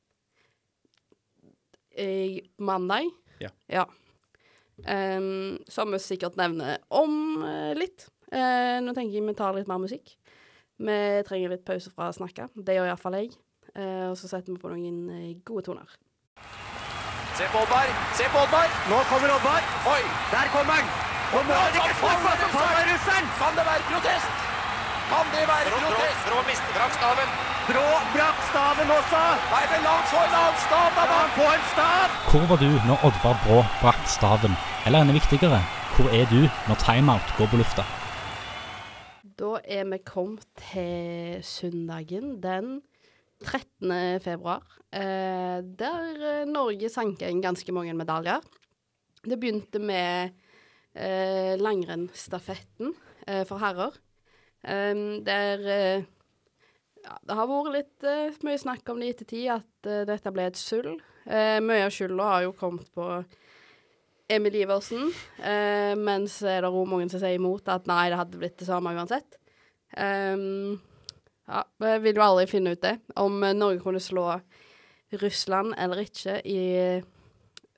[1.97, 3.09] i mandag.
[3.41, 3.87] Ja.
[4.85, 8.07] Ehm, som vi sikkert nevner om uh, litt.
[8.29, 10.13] Uh, nå tenker jeg vi tar litt mer musikk.
[10.77, 12.49] Vi trenger litt pause fra å snakke.
[12.53, 13.33] Det gjør iallfall jeg.
[13.73, 15.97] Eh, og så setter vi på noen eh, gode toner.
[17.37, 17.89] Se på Oddvar!
[18.17, 18.69] Se på Oddvar!
[18.89, 19.65] Nå kommer Oddvar!
[19.93, 20.01] Oi!
[20.31, 20.87] Der kommer han!
[21.33, 23.27] Nå må det ikke falle for faller russeren!
[23.41, 24.45] Kan det være protest?
[25.11, 26.23] Kan det være protest?
[26.29, 27.35] Brå mister brakk staven.
[27.67, 27.83] Brå
[28.15, 29.21] brakk staven også!
[29.51, 31.05] Nei, vel, han få en annen stav, da!
[31.13, 32.17] Han på en stav!
[32.31, 34.57] Hvor var du når Oddvar Brå brakk staven?
[34.87, 35.61] Eller enda viktigere,
[35.97, 37.85] hvor er du når timeout går på lufta?
[39.37, 42.79] Da er vi kommet til søndagen den
[43.45, 44.17] 13.
[44.23, 48.41] februar, eh, der eh, Norge sank inn ganske mange medaljer.
[49.21, 50.33] Det begynte med
[50.97, 52.95] eh, langrennsstafetten
[53.27, 53.99] eh, for herrer,
[54.65, 56.07] eh, der eh,
[57.05, 60.57] ja, det har vært litt mye snakk om det i ettertid, at dette ble et
[60.57, 60.97] sølv.
[61.29, 63.05] Mye av skylda har jo kommet på
[64.29, 65.07] Emil Iversen,
[65.39, 68.67] eh, mens det er også mange som sier imot at nei, det hadde blitt det
[68.67, 69.37] samme uansett.
[69.95, 70.75] Um,
[71.47, 74.25] ja, jeg vil jo aldri finne ut det, om Norge kunne slå
[75.21, 76.59] Russland eller ikke i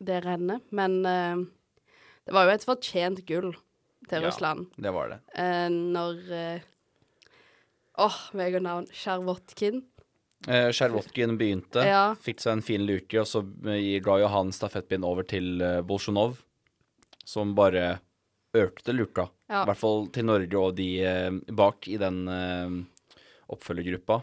[0.02, 1.44] det rennet, men uh,
[2.26, 3.52] det var jo et fortjent gull
[4.10, 4.26] til Ja.
[4.26, 4.72] Russland.
[4.74, 5.20] Det var det.
[5.38, 6.68] Uh, når eh,
[8.00, 8.86] Åh, meg og navn.
[8.96, 9.82] Sjarvotkin.
[10.48, 12.16] Eh, Sjervotkin begynte, Ja.
[12.16, 13.42] fikk seg en fin luke, og så
[14.04, 16.38] ga jo han stafettpinnen over til eh, Bolsjunov,
[17.26, 18.00] som bare
[18.56, 19.30] økte luka.
[19.50, 19.64] Ja.
[19.64, 22.78] I hvert fall til Norge og de eh, bak i den eh,
[23.52, 24.22] oppfølgergruppa.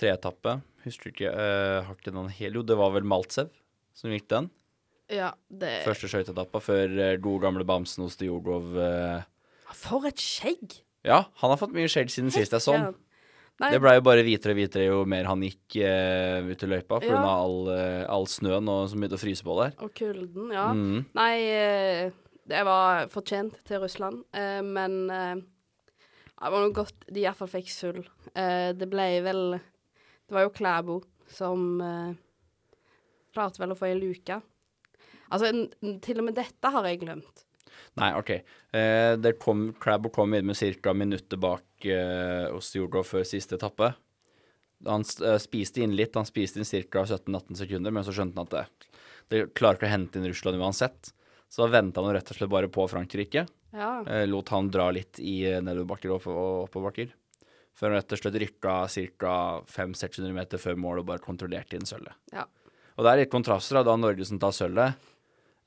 [0.00, 0.60] Treetappe.
[0.86, 3.50] Husker ikke uh, Har ikke noen hel Jo, det var vel Maltsev
[3.92, 4.46] som gikk den.
[5.12, 8.70] Ja, det Første skøyteetappa før eh, gode gamle bamsen hos Stjordov.
[8.78, 10.78] Uh, For et skjegg!
[11.04, 12.96] ja, han har fått mye skjegg siden sist jeg så han.
[13.60, 16.68] Nei, Det blei jo bare hvitere og hvitere jo mer han gikk uh, ut i
[16.70, 17.10] løypa pga.
[17.12, 17.22] Ja.
[17.28, 19.74] all, uh, all snøen og som begynte å fryse på der.
[19.84, 20.68] Og kulden, ja.
[20.72, 21.02] Mm.
[21.18, 22.10] Nei, eh,
[22.50, 25.34] det var fortjent til Russland, uh, men eh,
[26.40, 28.08] det var noe godt de iallfall fikk sølv.
[28.32, 30.96] Eh, det ble vel Det var jo Klæbo
[31.28, 32.14] som eh,
[33.34, 34.40] klarte vel å få ei luke.
[35.30, 37.44] Altså, n n- til og med dette har jeg glemt.
[38.00, 38.30] Nei, OK.
[38.72, 40.92] Eh, det kom, Crabbo kom inn med ca.
[40.94, 43.92] minuttet bak eh, hos Jordo før siste etappe.
[44.88, 47.04] Han eh, spiste inn litt, han spiste inn ca.
[47.04, 48.92] 17-18 sekunder, men så skjønte han at det,
[49.30, 51.12] det klarer ikke å hente inn Russland uansett.
[51.50, 53.46] Så venta han rett og slett bare på Frankrike.
[53.74, 53.90] Ja.
[54.06, 57.12] Eh, lot han dra litt i eh, nedoverbakker og opp- og oppoverbakker.
[57.76, 58.74] Før han rett og slett rykka
[59.18, 59.34] ca.
[59.70, 62.16] 500-600 meter før mål og bare kontrollerte inn sølvet.
[62.34, 62.46] Ja.
[62.96, 63.78] Og det er litt kontraster.
[63.78, 64.94] da, Da Norge som tar sølvet,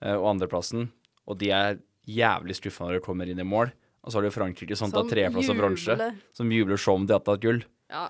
[0.03, 0.89] eh, og andreplassen.
[1.27, 3.71] Og de er jævlig skuffa når de kommer inn i mål.
[4.03, 5.95] Og så har du Frankrike som tar treplass og bronse.
[6.35, 7.63] Som jubler som om de har tatt gull.
[7.91, 8.09] Ja.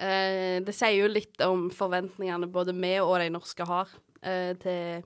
[0.00, 3.90] Eh, det sier jo litt om forventningene både vi og de norske har
[4.24, 5.02] eh, til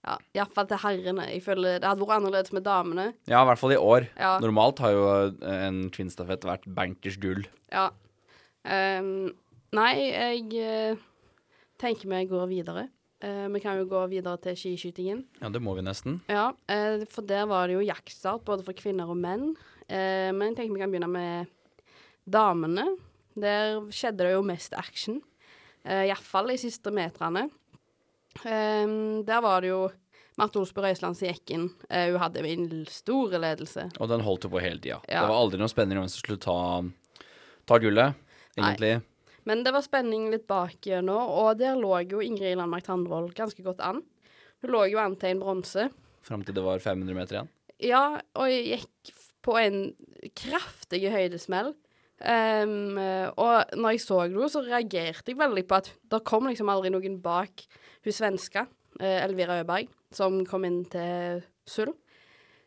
[0.00, 1.26] Ja, iallfall til herrene.
[1.28, 3.10] Jeg føler det hadde vært annerledes med damene.
[3.28, 4.06] Ja, i hvert fall i år.
[4.16, 4.36] Ja.
[4.40, 7.42] Normalt har jo eh, en kvinnestafett vært bankers gull.
[7.72, 7.90] Ja.
[8.64, 9.30] Um,
[9.76, 11.04] nei, jeg eh,
[11.80, 12.88] tenker vi går videre.
[13.20, 15.24] Eh, vi kan jo gå videre til skiskytingen.
[15.42, 16.22] Ja, det må vi nesten.
[16.30, 19.50] Ja, uh, for der var det jo jaktstart både for kvinner og menn.
[19.90, 21.50] Uh, men jeg tenker vi kan begynne med
[22.24, 22.86] damene.
[23.36, 25.20] Der skjedde det jo mest action.
[25.84, 27.50] Uh, Iallfall de siste meterne.
[28.40, 29.82] Der var det jo
[30.38, 31.64] Marte Olsbø Røiseland som gikk inn.
[31.90, 33.88] Hun hadde en stor ledelse.
[33.98, 35.00] Og den holdt jo på hele tida.
[35.10, 35.24] Ja.
[35.24, 36.54] Det var aldri noe spennende hvem som skulle ta,
[37.66, 38.14] ta gullet,
[38.54, 39.00] egentlig.
[39.48, 43.64] Men det var spenning litt bak nå, og der lå jo Ingrid Landmark Tandvold ganske
[43.64, 44.02] godt an.
[44.60, 45.88] Hun lå jo an til en bronse.
[46.26, 47.52] Fram til det var 500 meter igjen.
[47.80, 48.04] Ja,
[48.36, 49.78] og jeg gikk på en
[50.36, 51.72] kraftig høydesmell.
[52.20, 52.98] Um,
[53.40, 56.92] og når jeg så henne, så reagerte jeg veldig på at det kom liksom aldri
[56.92, 57.64] noen bak
[58.04, 58.66] hun svenska,
[59.00, 61.94] eh, Elvira Øberg, som kom inn til Sull.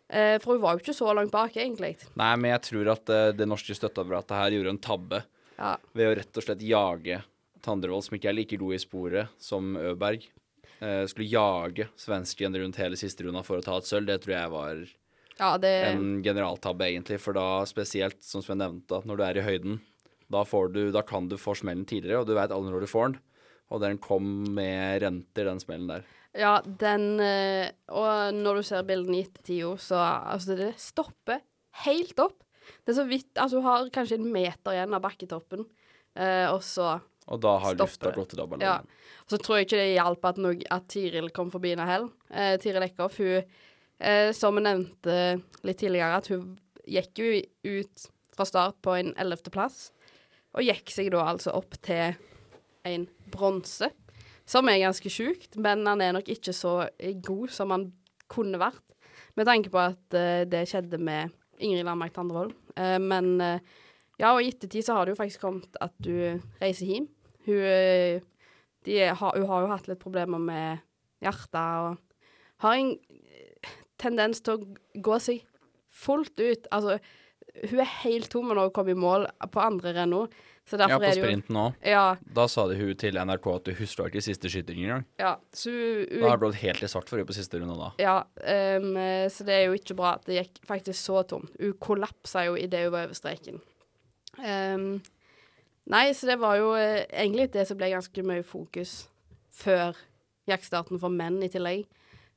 [0.09, 1.95] Eh, for hun var jo ikke så langt bak, egentlig.
[2.19, 5.21] Nei, men jeg tror at eh, det norske støtteapparatet her gjorde en tabbe
[5.57, 5.75] Ja.
[5.93, 7.21] ved å rett og slett jage
[7.63, 10.25] Tandrevold, som ikke er like god i sporet som Øberg.
[10.83, 14.09] Eh, skulle jage svensken rundt hele siste runda for å ta et sølv.
[14.09, 14.81] Det tror jeg var
[15.39, 17.21] Ja, det en generaltabbe, egentlig.
[17.23, 19.79] For da, spesielt som Sven nevnte, når du er i høyden,
[20.33, 22.91] da, får du, da kan du få smellen tidligere, og du veit aldri når du
[22.91, 23.17] får den.
[23.73, 26.03] Og den kom med renter, den smellen der.
[26.37, 31.43] Ja, den eh, Og når du ser bildene i ettertid, jo, så altså, det stopper
[31.85, 32.42] helt opp.
[32.83, 35.65] Det er så vidt Altså, hun har kanskje en meter igjen av bakketoppen,
[36.15, 36.95] eh, og så
[37.27, 38.79] Og da har lufta gått av Ja.
[39.23, 40.39] Og Så tror jeg ikke det hjalp at,
[40.71, 42.11] at Tiril kom forbi henne heller.
[42.29, 43.43] Eh, Tiril Eckhoff, hun
[43.99, 49.13] eh, Som vi nevnte litt tidligere, at hun gikk jo ut fra start på en
[49.15, 49.91] ellevteplass,
[50.57, 52.17] og gikk seg da altså opp til
[52.83, 53.87] en bronse.
[54.45, 56.89] Som er ganske sjukt, men han er nok ikke så
[57.23, 57.87] god som han
[58.31, 58.83] kunne vært.
[59.37, 62.53] Med tanke på at eh, det skjedde med Ingrid Landmark Tandrevold.
[62.77, 63.73] Uh, men uh,
[64.21, 66.13] ja, og i ettertid så har det jo faktisk kommet at du
[66.61, 67.07] reiser hjem.
[67.47, 68.21] Hun, eh,
[69.15, 70.83] har, hun har jo hatt litt problemer med
[71.23, 71.97] hjertet og
[72.63, 75.43] har en eh, tendens til å gå seg
[75.93, 76.69] fullt ut.
[76.71, 76.99] Altså,
[77.69, 80.23] hun er helt tom når hun kommer i mål på andre renna.
[80.65, 81.73] Så Ja, på sprinten òg.
[81.83, 85.05] Ja, Da sa det hun til NRK at du husker ikke siste skyting engang.
[85.19, 85.35] ja.
[85.51, 87.75] Så hun, Da har hun det blitt helt i svart for henne på siste runde
[87.75, 87.91] da.
[87.99, 88.79] Ja, eh,
[89.29, 91.51] så det er jo ikke bra at det gikk faktisk så tomt.
[91.59, 93.59] Hun kollapsa jo idet hun var over streken.
[94.39, 95.01] Um,
[95.85, 99.09] nei, så det var jo eh, egentlig det som ble ganske mye fokus
[99.51, 99.95] før
[100.49, 101.85] jaktstarten for menn i tillegg.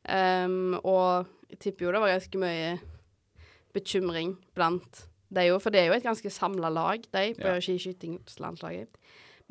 [0.06, 2.74] Um, og jeg tipper jo det var ganske mye
[3.74, 7.60] bekymring blant de jo, for det er jo et ganske samla lag, de, på Ja.
[7.62, 8.96] skiskytingslandslaget.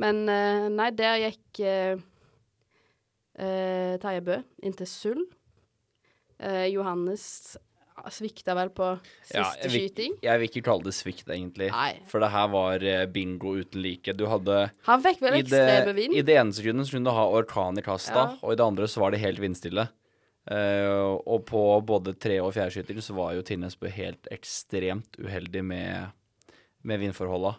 [0.01, 2.01] Men uh, nei, der gikk uh,
[4.01, 5.23] Terje Bø inn til Sull.
[6.71, 7.23] Johannes
[8.11, 8.89] svikta vel på
[9.23, 10.15] siste Ja, jeg, vil, skyting.
[10.21, 11.69] jeg vil ikke kalle det svikt, egentlig.
[11.71, 11.93] Nei.
[12.11, 12.83] For det her var
[13.15, 14.11] bingo uten like.
[14.19, 14.57] Du hadde
[14.89, 16.13] Han fikk vel ekstreme vind.
[16.19, 18.37] I det ene sekundet så kunne du ha orkan i kasta, Ja.
[18.43, 19.87] og i det andre så var det helt vindstille.
[20.45, 26.11] Eh, og på både tre- og fjerdeskyting så var jo Tinnesbø helt ekstremt uheldig med,
[26.85, 27.55] med vindforholda.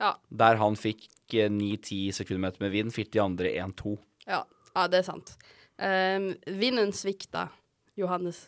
[0.00, 0.14] Ja.
[0.28, 3.98] Der han fikk eh, 9-10 sekundmeter med vind, fikk de andre 1-2.
[4.26, 5.36] Ja, ja, det er sant.
[5.82, 7.48] Um, vinden svikta,
[7.98, 8.46] Johannes,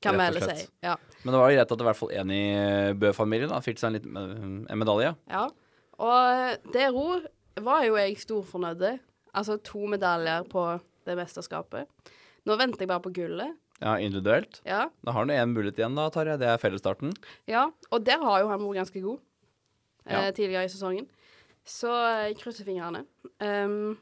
[0.00, 0.66] kan vi heller si.
[0.82, 0.96] Ja.
[1.22, 3.90] Men det var jo greit at i hvert fall en i eh, Bø-familien fikk seg
[3.90, 5.14] en liten en medalje.
[5.30, 5.48] ja.
[6.00, 7.18] Og det ro
[7.60, 8.86] var jo jeg storfornøyd
[9.36, 10.62] Altså to medaljer på
[11.04, 11.84] det mesterskapet.
[12.46, 13.56] Nå venter jeg bare på gullet.
[13.80, 14.60] Ja, individuelt.
[14.66, 14.88] Ja.
[15.04, 16.36] Da har han én mulighet igjen, da, Tarjei.
[16.40, 17.12] Det er fellesstarten.
[17.48, 17.66] ja.
[17.90, 19.18] Og der har jo han vært ganske god
[20.06, 20.30] eh, Ja.
[20.32, 21.08] tidligere i sesongen.
[21.64, 21.88] Så
[22.26, 23.04] jeg krysser fingrene.
[23.40, 23.98] Um,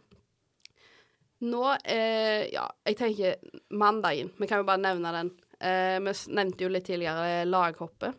[1.43, 3.37] nå eh, Ja, jeg tenker
[3.71, 4.31] mandagen.
[4.39, 5.31] Vi kan jo bare nevne den.
[5.61, 8.15] Eh, vi nevnte jo litt tidligere laghoppet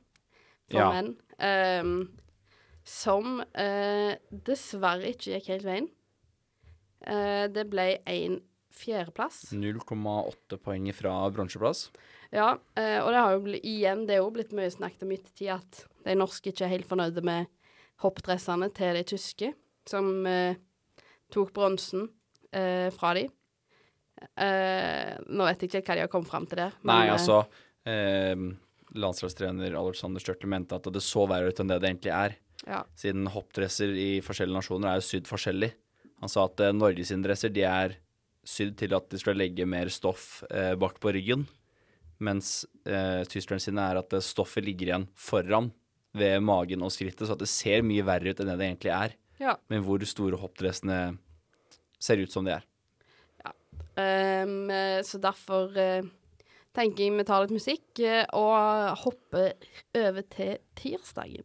[0.69, 0.89] for Ja.
[0.91, 1.15] menn.
[1.39, 2.09] Um,
[2.83, 5.89] som eh, dessverre ikke gikk helt veien.
[7.07, 8.41] Eh, det ble en
[8.79, 9.49] fjerdeplass.
[9.53, 11.87] 0,8 poeng fra bronseplass.
[12.31, 15.13] Ja, eh, og det har jo blitt, igjen det er jo blitt mye snakket om
[15.15, 17.49] ettertid at de norske ikke er helt fornøyde med
[18.03, 19.51] hoppdressene til de tyske,
[19.89, 20.59] som eh,
[21.33, 22.07] tok bronsen
[22.55, 23.25] eh, fra de.
[24.39, 26.75] Eh, nå vet jeg ikke hva de har kommet fram til der.
[26.83, 27.39] men, Nei, eh, altså
[27.87, 28.45] eh,
[28.99, 32.37] Landslagstrener Alexander Størtle mente at det så verre ut enn det det egentlig er.
[32.67, 32.83] Ja.
[32.99, 35.71] Siden hoppdresser i forskjellige nasjoner er jo sydd forskjellig.
[36.23, 37.97] Han sa at eh, Norges dresser de er
[38.47, 41.45] sydd til at de skal legge mer stoff eh, bak på ryggen.
[42.23, 45.71] Mens eh, tyskerne sine er at eh, stoffet ligger igjen foran
[46.17, 48.93] ved magen og skrittet, så at det ser mye verre ut enn det det egentlig
[48.95, 49.17] er.
[49.39, 49.55] Ja.
[49.71, 50.99] Men hvor store hoppdressene
[52.01, 52.65] ser ut som de er.
[53.43, 53.53] Ja.
[53.99, 54.71] Um,
[55.05, 56.07] så derfor eh,
[56.79, 59.51] tenker jeg vi tar litt musikk eh, og hopper
[59.99, 61.43] over til tirsdagen.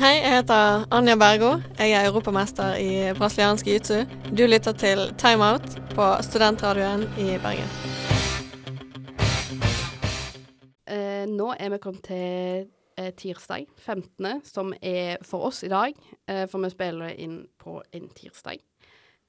[0.00, 1.52] Hei, jeg heter Anja Bergo.
[1.78, 4.00] Jeg er europamester i brasiliansk jiu-jitsu.
[4.34, 7.70] Du lytter til Time Out på Studentradioen i Bergen.
[10.90, 12.66] Eh, nå er vi kommet til
[12.98, 15.94] eh, tirsdag 15., som er for oss i dag,
[16.26, 18.58] eh, for vi spiller inn på en tirsdag.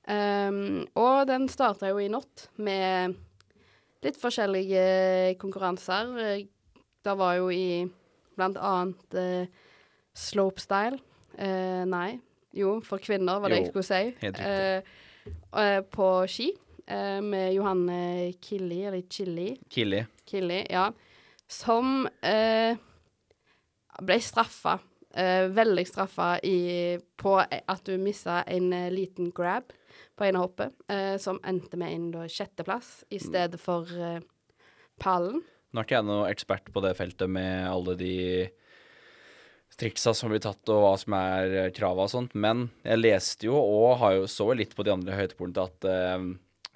[0.02, 3.14] Um, og den starta jo i natt med
[4.04, 6.16] litt forskjellige konkurranser.
[6.20, 6.44] Eh,
[7.04, 7.88] Det var jo i
[8.38, 9.48] blant annet eh,
[10.14, 11.00] slopestyle.
[11.38, 12.20] Eh, nei,
[12.54, 14.02] jo, for kvinner var det Jo, jeg skulle si.
[14.22, 14.46] helt riktig.
[14.46, 14.84] Eh,
[15.64, 16.52] eh, på ski
[16.86, 19.56] eh, med Johanne Killi, eller Chili.
[19.70, 20.04] Killi.
[20.30, 20.92] Killi, ja.
[21.50, 22.76] Som eh,
[24.02, 24.78] ble straffa.
[25.14, 29.74] Eh, veldig straffa i, på at du missa en eh, liten grab
[30.18, 34.22] på ene hoppet, eh, som endte med en da, sjetteplass i stedet for eh,
[35.02, 35.42] pallen.
[35.72, 38.16] Nå er ikke jeg noen ekspert på det feltet med alle de
[39.80, 43.48] triksa som blir tatt, og hva som er eh, krava og sånt, men jeg leste
[43.48, 46.30] jo og har jo så litt på de andre høydepunktene at eh,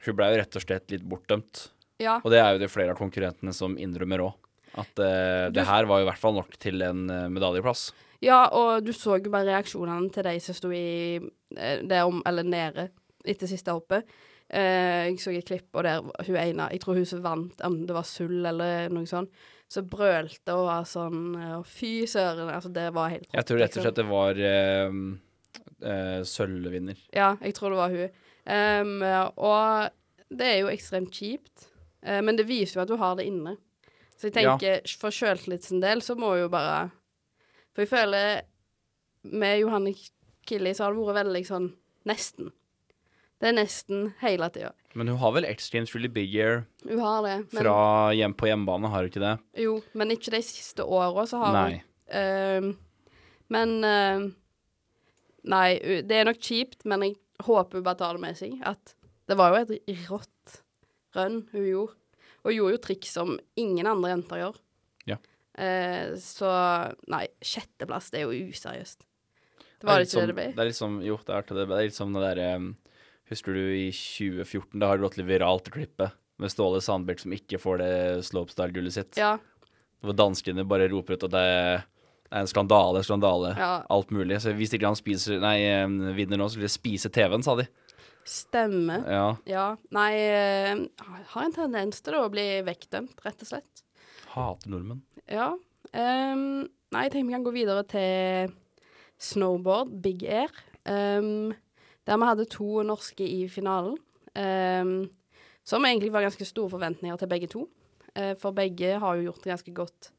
[0.05, 1.67] hun ble jo rett og slett litt bortdømt.
[2.03, 2.19] Ja.
[2.23, 4.33] Og det er jo det flere av konkurrentene som innrømmer òg.
[4.75, 7.87] At eh, det her var jo i hvert fall nok til en eh, medaljeplass.
[8.23, 12.21] Ja, og du så jo bare reaksjonene til de som sto i eh, det om,
[12.27, 12.89] eller nede
[13.31, 14.07] etter siste hoppet.
[14.49, 17.95] Eh, jeg så et klipp, og der hun ene Jeg tror hun vant, om det
[17.95, 19.31] var sølv eller noe sånt,
[19.67, 22.51] så brølte og var sånn Fy søren.
[22.53, 23.37] Altså, det var helt rått.
[23.39, 23.87] Jeg tror rett og liksom.
[23.87, 24.99] slett det var eh,
[25.91, 26.99] eh, sølvvinner.
[27.15, 28.21] Ja, jeg tror det var hun.
[28.45, 28.99] Um,
[29.41, 31.63] og det er jo ekstremt kjipt,
[32.05, 33.55] uh, men det viser jo at du har det inne.
[34.15, 34.53] Så jeg Ja.
[34.53, 36.91] tenker, for sjøltillits sin del, så må jo bare
[37.73, 38.41] For jeg føler
[39.23, 39.91] med Johanne
[40.47, 41.65] Killi så har det vært veldig sånn
[42.07, 42.51] nesten.
[43.41, 44.71] Det er nesten hele tida.
[44.95, 47.35] Men hun har vel X Games Really Big Year Hun har det.
[47.51, 47.75] Men, fra
[48.15, 49.33] hjem på hjemmebane, har hun ikke det?
[49.59, 51.81] Jo, men ikke de siste åra så har Nei.
[52.13, 52.77] hun uh,
[53.51, 54.29] Men uh,
[55.51, 55.67] Nei,
[56.07, 58.55] det er nok kjipt, men jeg håper hun bare tar det med seg.
[58.65, 58.95] At
[59.29, 60.55] det var jo et rått
[61.17, 61.99] run hun gjorde.
[62.41, 64.57] Og hun gjorde jo triks som ingen andre jenter gjør.
[65.11, 65.19] Ja.
[65.57, 66.49] Eh, så
[67.11, 69.05] nei, sjetteplass, det er jo useriøst.
[69.75, 70.47] Det var det ikke som- det det ble?
[70.55, 71.41] Det er litt som, jo, det er.
[71.41, 72.67] Det Det er litt som det derre um,
[73.31, 77.19] Husker du i 2014, da har det gått litt viralt i klippet med Ståle Sandberg
[77.23, 77.91] som ikke får det
[78.27, 79.17] slopestyle-gullet sitt.
[79.17, 79.37] Ja.
[80.03, 81.85] Hvor danskene bare roper ut at det er
[82.35, 83.83] en skandale, skandale, Ja.
[83.89, 84.37] alt mulig.
[84.43, 87.55] Så hvis ikke han spiser, nei, um, vinner nå, så vil de spise TV-en, sa
[87.55, 87.65] de.
[88.25, 88.99] Stemme.
[89.07, 89.25] Ja.
[89.47, 89.65] Ja.
[89.93, 90.75] Nei, eh,
[91.31, 93.83] har en tendens til å bli vekkdømt, rett og slett.
[94.33, 95.01] Hater nordmenn.
[95.29, 95.53] Ja.
[95.93, 98.53] Um, nei, jeg tenker vi kan gå videre til
[99.21, 100.49] snowboard, big air.
[100.85, 101.55] ehm,
[102.05, 103.97] der vi hadde to norske i finalen.
[104.35, 105.09] Um,
[105.65, 107.67] som egentlig var ganske store forventninger til begge to.
[108.15, 110.11] Uh, for begge har jo gjort det ganske godt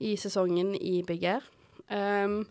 [0.00, 1.44] i sesongen i big air.
[1.90, 2.46] Um,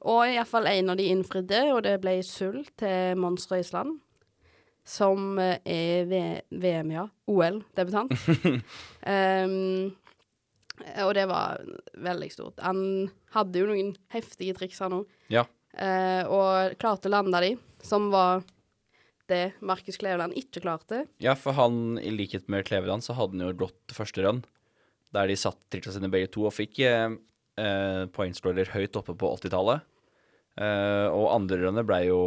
[0.00, 3.98] og iallfall en av de innfridde, og det ble sølv til Mons Røisland.
[4.90, 6.06] Som eh, er
[6.48, 7.04] VM, ja.
[7.28, 8.14] OL-debutant.
[9.04, 9.90] um,
[11.04, 11.60] og det var
[12.00, 12.62] veldig stort.
[12.64, 15.18] Han hadde jo noen heftige triks, han òg.
[15.30, 15.44] Ja.
[15.76, 17.52] Uh, og klarte å lande de,
[17.86, 18.42] som var
[19.30, 21.04] det Markus Kleveland ikke klarte.
[21.22, 24.42] Ja, for han, i likhet med Kleveland, så hadde han jo gått første run,
[25.14, 27.14] der de satt triksa sine begge to og fikk eh,
[27.60, 29.86] eh, poengscorer høyt oppe på 80-tallet.
[30.60, 32.20] Eh, og andre runnet ble jo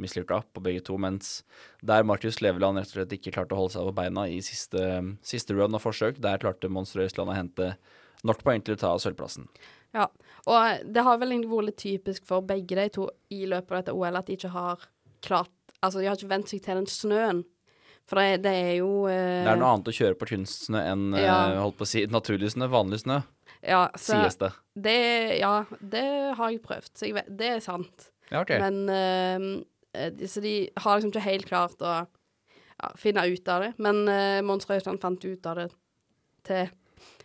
[0.00, 1.44] mislykka på begge to, mens
[1.86, 4.82] der Markus Kleveland rett og slett ikke klarte å holde seg på beina i siste,
[5.22, 7.74] siste run og forsøk, der klarte Monster Røisland å hente
[8.26, 9.46] nok poeng til å ta sølvplassen.
[9.94, 10.08] Ja,
[10.50, 13.82] og det har vel egentlig vært litt typisk for begge de to i løpet av
[13.82, 14.88] dette OL at de ikke har
[15.24, 15.52] klart
[15.84, 17.42] Altså, de har ikke vent seg til den snøen.
[18.08, 21.02] For det, det er jo uh, Det er noe annet å kjøre på kunstsnø enn
[21.16, 21.34] ja.
[21.52, 23.18] uh, holdt på å si, naturlig snø, vanlig snø,
[23.64, 24.50] ja, så sies det.
[24.76, 24.96] det.
[25.40, 26.04] Ja, det
[26.38, 28.10] har jeg prøvd, så jeg vet, det er sant.
[28.30, 28.60] Ja, okay.
[28.60, 29.46] Men eh,
[29.96, 33.72] eh, de- Så de har liksom ikke helt klart å ja, finne ut av det.
[33.78, 35.68] Men uh, Mons Røisland fant ut av det
[36.44, 36.72] til,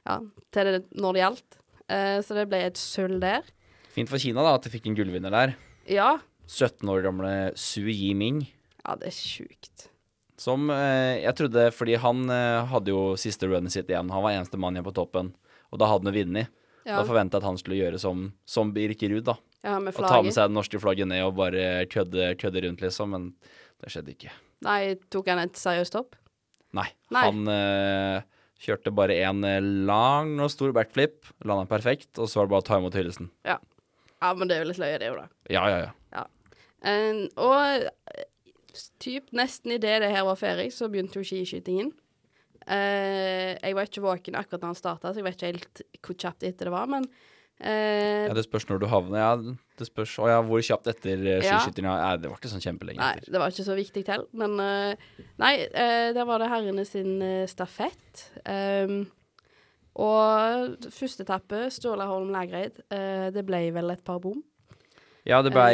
[0.06, 0.20] ja,
[0.56, 1.59] til det når det gjaldt.
[1.90, 3.48] Eh, så det ble et sølv der.
[3.94, 5.56] Fint for Kina da, at de fikk en gullvinner der.
[5.90, 6.18] Ja.
[6.50, 8.44] 17 år gamle Su Yiming.
[8.84, 9.90] Ja, det er sjukt.
[10.40, 14.12] Som eh, jeg trodde, fordi han eh, hadde jo siste runnet sitt igjen.
[14.14, 15.34] Han var eneste mann igjen på toppen,
[15.70, 16.54] og da hadde han vunnet.
[16.88, 17.02] Ja.
[17.02, 19.36] Da forventa jeg at han skulle gjøre som, som Birker Ruud, da.
[19.66, 22.86] Ja, med Og ta med seg det norske flagget ned og bare kødde, kødde rundt,
[22.86, 23.12] liksom.
[23.14, 23.28] Men
[23.84, 24.32] det skjedde ikke.
[24.66, 26.16] Nei, tok han et seriøst hopp?
[26.78, 26.88] Nei.
[27.12, 27.26] Nei.
[27.28, 27.52] Han
[28.60, 32.66] kjørte bare en eh, lang og stor backflip, landa perfekt, og så var det bare
[32.66, 33.32] å ta imot hyllesten.
[33.48, 33.60] Ja.
[34.20, 35.30] Ja, men det er jo litt løye, det jo, da.
[35.48, 35.96] Ja, ja, ja.
[36.18, 36.26] Ja.
[36.90, 38.28] Eh, og eh,
[39.02, 41.94] typ nesten idet det her var ferdig, så begynte jo skiskytingen.
[42.70, 46.18] Uh, jeg var ikke våken akkurat da han starta, så jeg vet ikke helt hvor
[46.22, 47.08] kjapt etter det var, men
[47.60, 49.20] eh, Ja, Det spørs når du havner.
[49.20, 51.60] Ja, det spørs Å ja, hvor kjapt etter uh, Ja.
[51.60, 54.26] Ja, det var ikke sånn kjempelenge Nei, det var ikke så viktig til.
[54.40, 55.08] Men uh,
[55.42, 58.26] nei, uh, der var det herrene sin stafett.
[58.44, 59.04] Um,
[60.00, 62.78] og første etappe, Ståle Holm Lægreid,
[63.36, 64.38] det ble vel et par bom.
[65.28, 65.74] Ja, det blei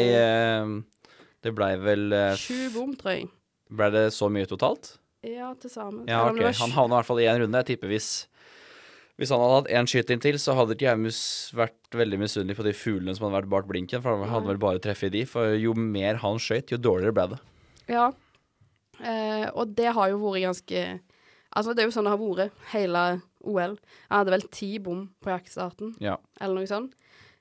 [1.46, 3.28] Det blei vel Sju bom, tror jeg.
[3.70, 4.96] Blei det så mye totalt?
[5.26, 6.06] Ja, til sammen.
[6.10, 6.50] Ja, okay.
[6.50, 6.60] ok.
[6.62, 7.62] Han havna i hvert fall i én runde.
[7.64, 8.10] Jeg tipper hvis
[9.18, 11.14] hvis han hadde hatt én skyting til, så hadde ikke jeg
[11.56, 14.60] vært veldig misunnelig på de fuglene som hadde vært bak blinken, for han hadde vel
[14.60, 15.26] bare treffet i de.
[15.30, 17.40] For jo mer han skøyt, jo dårligere ble det.
[17.96, 18.10] Ja.
[19.00, 20.86] Eh, og det har jo vært ganske
[21.56, 23.02] Altså, det er jo sånn det har vært hele
[23.48, 23.78] OL.
[24.10, 26.18] Han hadde vel ti bom på jaktstarten, Ja.
[26.42, 26.92] eller noe sånt.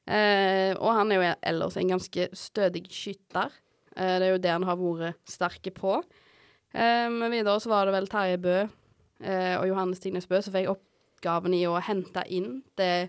[0.06, 3.50] Eh, og han er jo ellers en ganske stødig skytter.
[3.96, 5.96] Eh, det er jo det han har vært sterke på.
[6.74, 10.54] Eh, men videre så var det vel Terje Bø eh, og Johannes Tignes Bø som
[10.54, 10.70] fikk
[11.24, 13.08] oppgaven i å hente inn det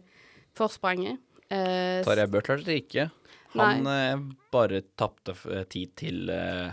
[0.56, 1.20] forspranget.
[1.52, 3.10] Eh, Tarjei Bø klarte det ikke.
[3.56, 4.16] Han eh,
[4.52, 6.72] bare tapte eh, tid til eh,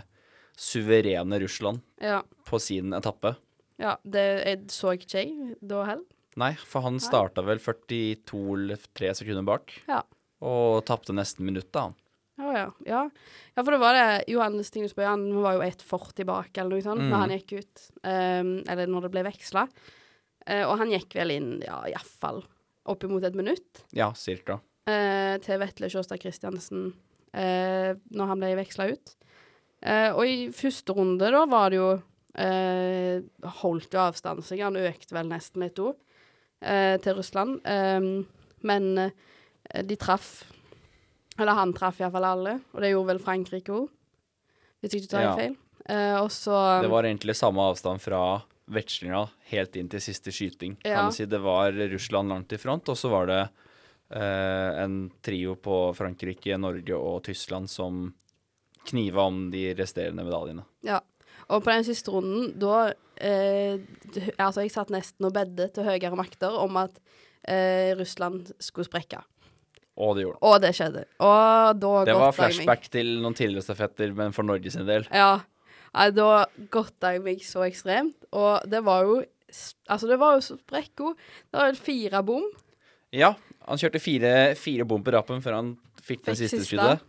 [0.55, 3.35] suverene Russland ja, på sin etappe.
[3.81, 6.07] ja, det jeg så ikke jeg da heller.
[6.39, 9.99] Nei, for han starta vel 42 eller 3 sekunder bak, Ja.
[10.41, 11.93] og tapte nesten minuttet, han.
[12.41, 12.69] Å ja.
[12.89, 13.01] ja.
[13.53, 16.81] Ja, for det var det Johannes Tingnes Bø, han var jo 1,40 bak, eller noe
[16.81, 17.11] sånt, Mm.
[17.11, 17.83] når han gikk ut.
[18.01, 19.67] Um, eller når det ble veksla.
[20.47, 22.41] Eh, og han gikk vel inn, ja, iallfall
[22.91, 24.59] oppimot et minutt Ja, cirka.
[24.87, 26.89] eh, til Vetle Sjåstad Kristiansen
[27.33, 29.13] eh, når han ble veksla ut.
[29.81, 31.91] Eh, og i første runde, da, var det jo
[33.61, 34.63] Holdt jo avstand seg.
[34.65, 35.95] Han økte vel nesten òg,
[36.65, 37.59] eh, til Russland.
[38.63, 39.11] Men
[39.85, 40.43] de traff
[41.37, 43.87] Eller han traff iallfall alle, og det gjorde vel Frankrike òg,
[44.81, 45.35] hvis jeg ikke tar Ja.
[45.35, 45.55] feil.
[46.23, 48.41] Og så Det var egentlig samme avstand fra
[48.71, 50.77] vekslinga helt inn til siste skyting.
[50.83, 50.95] Ja.
[50.95, 55.11] Kan du si Det var Russland langt i front, og så var det eh, en
[55.25, 58.13] trio på Frankrike, Norge og Tyskland som
[58.87, 60.65] kniva om de resterende medaljene.
[60.85, 61.01] Ja.
[61.51, 63.81] Og på den siste runden, da eh,
[64.37, 66.95] Altså, jeg satt nesten og bedde til høyere makter om at
[67.43, 69.21] eh, Russland skulle sprekke.
[69.93, 70.49] Og det gjorde det.
[70.49, 71.01] Og det skjedde.
[71.21, 75.05] Og da Det var flashback til noen tidligere stafetter, men for Norge sin del.
[75.13, 75.43] Ja.
[75.93, 78.17] Nei, da godta jeg meg så ekstremt.
[78.33, 79.21] Og det var jo
[79.85, 81.11] Altså, det var jo så sprekko.
[81.53, 82.47] Det var fire bom.
[83.13, 83.35] Ja,
[83.67, 85.67] han kjørte fire, fire bom på rappen før han
[86.01, 87.03] fikk den Fikk siste skuddet.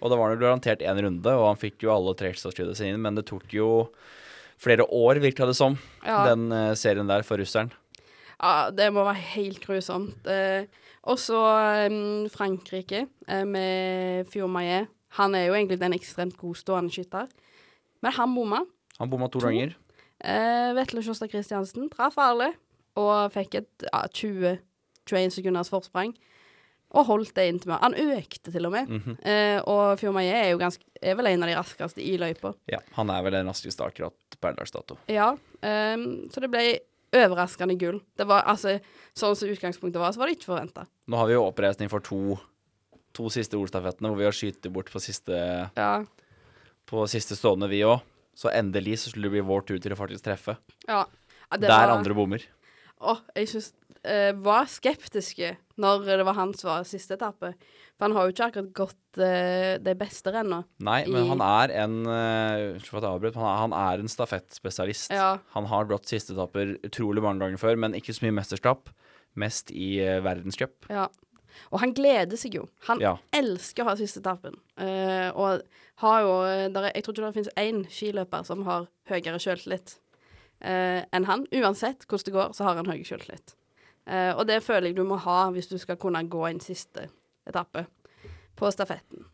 [0.00, 2.96] Og da var det garantert én runde, og han fikk jo alle tre ekstraskuddene sine,
[2.96, 3.68] men det tok jo
[4.62, 6.24] flere år, virka det som, Ja.
[6.30, 7.70] den uh, serien der for russeren.
[8.42, 10.26] Ja, det må være helt grusomt.
[10.26, 10.66] Eh,
[11.06, 11.38] og så
[11.84, 14.90] eh, Frankrike eh, med Fiormaillet.
[15.20, 17.28] Han er jo egentlig en ekstremt god stående skytter.
[18.02, 18.64] Men han bomma.
[18.98, 19.46] Han bomma to To.
[19.46, 19.74] ganger.
[20.22, 22.52] Eh, Vetle Sjåstad Kristiansen traff alle
[23.00, 26.12] og fikk et ja, 20-21 sekunders forsprang.
[26.92, 27.80] Og holdt det inntil meg.
[27.80, 28.90] Han økte til og med.
[28.92, 29.14] Mhm.
[29.24, 32.52] eh, og Fiormaillet er jo ganske, er vel en av de raskeste i løypa.
[32.68, 34.98] Ja, han er vel den raskeste akkurat per dags dato.
[35.08, 35.30] Ja,
[35.62, 35.96] eh,
[36.28, 36.64] så det ble
[37.16, 38.00] overraskende gull.
[38.16, 38.78] Det var altså
[39.14, 40.86] Sånn som utgangspunktet var, så var det ikke forventa.
[41.12, 42.38] Nå har vi jo oppreisning for to,
[43.12, 45.36] to siste ordstafettene, hvor vi har skutt bort på siste,
[45.76, 46.04] Ja.
[46.88, 48.00] På siste stående, vi òg.
[48.34, 50.56] Så endelig så skulle det bli vår tur til å faktisk treffe.
[50.88, 51.02] ja.
[51.04, 52.44] ja det Der var, andre bommer.
[53.02, 53.72] Å, jeg syns
[54.08, 55.50] eh, var skeptiske
[55.82, 57.50] når det var hans var siste etappe.
[57.98, 60.62] For han har jo ikke akkurat gått eh, de beste rennene.
[60.80, 65.12] Nei, men i- han er en uh, Unnskyld men han er, en stafettspesialist.
[65.12, 65.34] Ja.
[65.52, 68.88] Han har gått siste etapper utrolig mange ganger før, men ikke så mye mesterskap.
[69.36, 70.88] Mest i uh, verdenscup.
[70.88, 71.08] Ja.
[71.68, 72.66] Og han gleder seg jo.
[72.88, 73.16] Han Ja.
[73.36, 74.54] elsker å ha siste etappen.
[74.80, 75.60] Eh, og
[76.02, 79.40] har jo eh, der er, Jeg tror ikke det finnes én skiløper som har høyere
[79.42, 79.96] sjøltillit
[80.60, 81.46] eh, enn han.
[81.54, 83.54] Uansett hvordan det går, så har han høy sjøltillit.
[84.06, 87.06] Eh, og det føler jeg du må ha hvis du skal kunne gå en siste
[87.48, 87.86] etappe
[88.58, 89.24] på stafetten.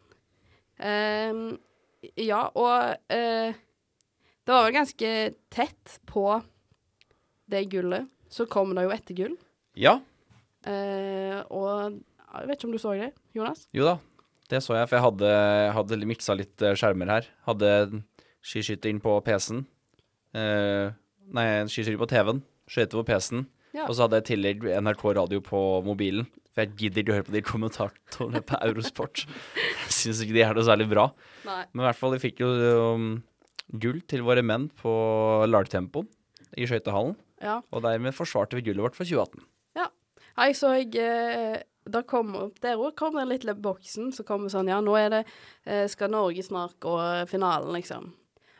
[0.78, 1.40] Eh,
[2.22, 3.56] ja, og eh,
[4.44, 5.14] det var vel ganske
[5.52, 6.28] tett på
[7.48, 8.08] det gullet.
[8.28, 9.34] Så kom det jo etter gull.
[9.78, 9.98] Ja,
[10.66, 13.66] Eh, og jeg vet ikke om du så det, Jonas?
[13.72, 13.96] jo da.
[14.48, 15.32] Det så jeg, for jeg hadde,
[15.76, 17.28] hadde miksa litt eh, skjermer her.
[17.44, 17.70] Hadde
[18.44, 19.66] skiskyting på PC-en.
[20.36, 20.88] Eh,
[21.36, 22.40] nei, skiskyting på TV-en.
[22.68, 23.44] Skøyter på PC-en.
[23.76, 23.84] Ja.
[23.84, 26.30] Og så hadde jeg i tillegg NRK radio på mobilen.
[26.54, 29.26] For jeg gidder ikke å høre på de kommentatorene på Eurosport.
[29.58, 31.10] Jeg syns ikke de er noe særlig bra.
[31.48, 31.60] Nei.
[31.74, 32.50] Men i hvert fall, vi fikk jo
[32.96, 33.10] um,
[33.76, 34.94] gull til våre menn på
[35.50, 36.08] lagtempoen
[36.56, 37.18] i skøytehallen.
[37.44, 37.60] Ja.
[37.68, 39.44] Og dermed forsvarte vi gullet vårt for 2018.
[40.38, 41.56] Hei, så jeg eh,
[41.88, 45.12] Da kom opp der òg kom den lille boksen som kom sånn Ja, nå er
[45.12, 45.22] det
[45.64, 46.94] eh, Skal Norge snart gå
[47.30, 48.10] finalen, liksom.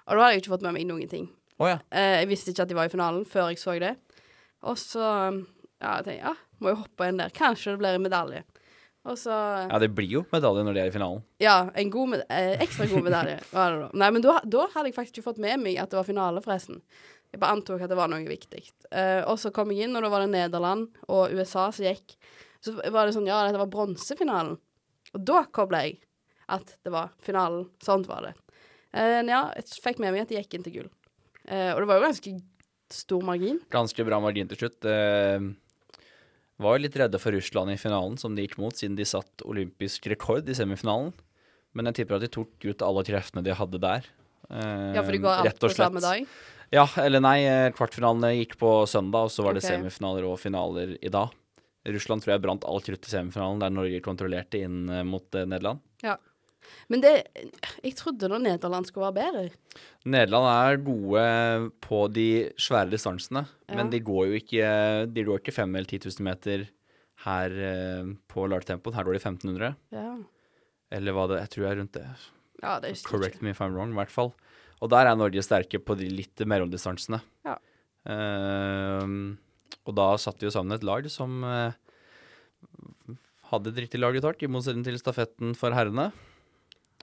[0.08, 1.26] Og da hadde jeg ikke fått med meg noen ting.
[1.58, 1.80] Oh, ja.
[1.90, 3.96] Eh, jeg visste ikke at de var i finalen før jeg så det.
[4.66, 7.34] Og så ja, jeg tenkte ja, må jo hoppe inn der.
[7.34, 8.44] Kanskje det blir en medalje.
[9.08, 11.22] Og så Ja, det blir jo medalje når de er i finalen.
[11.42, 13.90] Ja, en god med, eh, ekstra god medalje var det da.
[14.02, 16.42] Nei, men da, da hadde jeg faktisk ikke fått med meg at det var finale,
[16.44, 16.82] forresten.
[17.32, 18.62] Jeg bare antok at det var noe viktig.
[18.90, 22.16] Eh, og så kom jeg inn, og da var det Nederland og USA som gikk.
[22.64, 24.56] Så var det sånn, ja, dette var bronsefinalen.
[25.14, 26.00] Og da kobla jeg
[26.50, 27.68] at det var finalen.
[27.84, 28.34] Sånt var det.
[28.92, 30.90] Eh, ja, jeg fikk med meg at de gikk inn til gull.
[31.46, 32.34] Eh, og det var jo ganske
[32.90, 33.60] stor margin.
[33.72, 34.84] Ganske bra margin til slutt.
[34.88, 35.38] Eh,
[36.58, 39.44] var jo litt redde for Russland i finalen, som de gikk mot, siden de satt
[39.46, 41.12] olympisk rekord i semifinalen.
[41.76, 44.08] Men jeg tipper at de tok ut alle kreftene de hadde der.
[44.50, 46.26] Eh, Ja, for de går alt på samme dag.
[46.72, 50.96] Ja, eller nei, eh, kvartfinalene gikk på søndag, og så var det semifinaler og finaler
[51.00, 51.30] i dag.
[51.86, 55.46] Russland tror jeg brant alt krutt i semifinalen, der Norge kontrollerte inn eh, mot eh,
[55.48, 55.80] Nederland.
[56.02, 56.16] Ja.
[56.90, 57.12] Men det
[57.84, 59.82] Jeg trodde da Nederland skulle være bedre.
[60.04, 61.22] Nederland er gode
[61.86, 62.26] på de
[62.60, 63.76] svære distansene, Ja.
[63.78, 64.66] men de går jo ikke
[65.14, 66.66] De går ikke 5 eller 10 000 meter
[67.24, 68.94] her eh, på Lartempoen.
[68.98, 69.76] Her går de 1500.
[69.94, 70.16] Ja.
[70.92, 72.04] Eller hva det Jeg tror jeg er rundt det.
[72.62, 74.32] Ja, det husker Correct me if I'm wrong, i hvert fall.
[74.82, 77.20] Og der er Norge sterke på de litt mellomdistansene.
[77.46, 77.56] Ja.
[78.06, 79.38] Ehm,
[79.88, 81.76] og da satte vi jo sammen et lag som eh,
[83.50, 86.10] hadde et riktig laguttak, i motsetning til stafetten for herrene.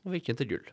[0.04, 0.68] Og vi gikk inn til gull.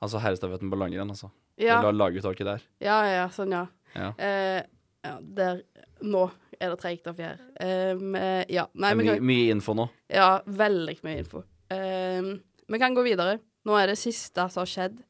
[0.00, 1.32] Altså herrestafetten på langrenn, altså.
[1.60, 1.80] Ja.
[1.80, 2.62] Vi la laguttaket der.
[2.80, 3.66] Ja, ja, sånn, ja.
[3.96, 4.12] Ja.
[4.22, 4.60] Eh,
[5.04, 5.64] ja, der
[6.00, 7.40] Nå er det treigt av fjær.
[7.60, 8.66] Um, eh, ja.
[8.72, 9.84] Nei, Det er kan mye, info nå.
[10.12, 11.42] Ja, veldig mye info.
[11.72, 12.30] Um,
[12.72, 13.38] vi kan gå videre.
[13.68, 15.02] Nå er det siste som har skjedd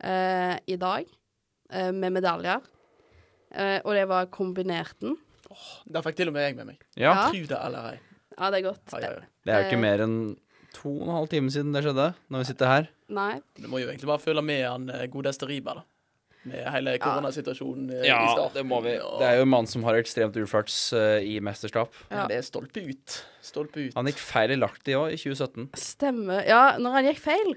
[0.00, 1.08] eh, i dag,
[1.72, 2.64] eh, med medaljer.
[3.54, 5.16] Eh, og det var kombinerten.
[5.86, 6.80] Der fikk til og med jeg med meg.
[6.98, 7.12] Ja.
[7.12, 7.28] Ja.
[7.30, 7.98] Tro det eller ei.
[8.34, 8.94] Ja, det er godt.
[8.96, 9.28] Ai, ai, ai.
[9.46, 9.84] Det er jo ikke Eh.
[9.86, 10.18] mer enn
[10.74, 12.88] to og en halv time siden det skjedde, når vi sitter her.
[13.08, 13.40] Nei.
[13.54, 15.84] Du må jo egentlig bare følge med han eh, godeste Riba, da.
[16.44, 18.18] Med hele koronasituasjonen ja.
[18.20, 18.98] i Ja, det må vi.
[18.98, 21.94] Det er jo en mann som har ekstremt uflaks uh, i mesterskap.
[22.10, 22.18] Ja.
[22.26, 23.14] Men det er stolpe ut.
[23.40, 23.94] Stolpe ut.
[23.96, 25.70] Han gikk feil i Lahti òg, i 2017.
[25.80, 26.42] Stemmer.
[26.44, 27.54] Ja, når han gikk feil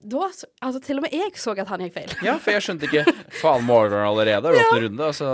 [0.00, 0.28] da,
[0.62, 2.12] Altså, til og med jeg så at han gikk feil.
[2.24, 3.04] Ja, for jeg skjønte ikke
[3.40, 4.52] Faen, Morgan han allerede?
[4.56, 5.06] En runde?
[5.10, 5.30] Og så,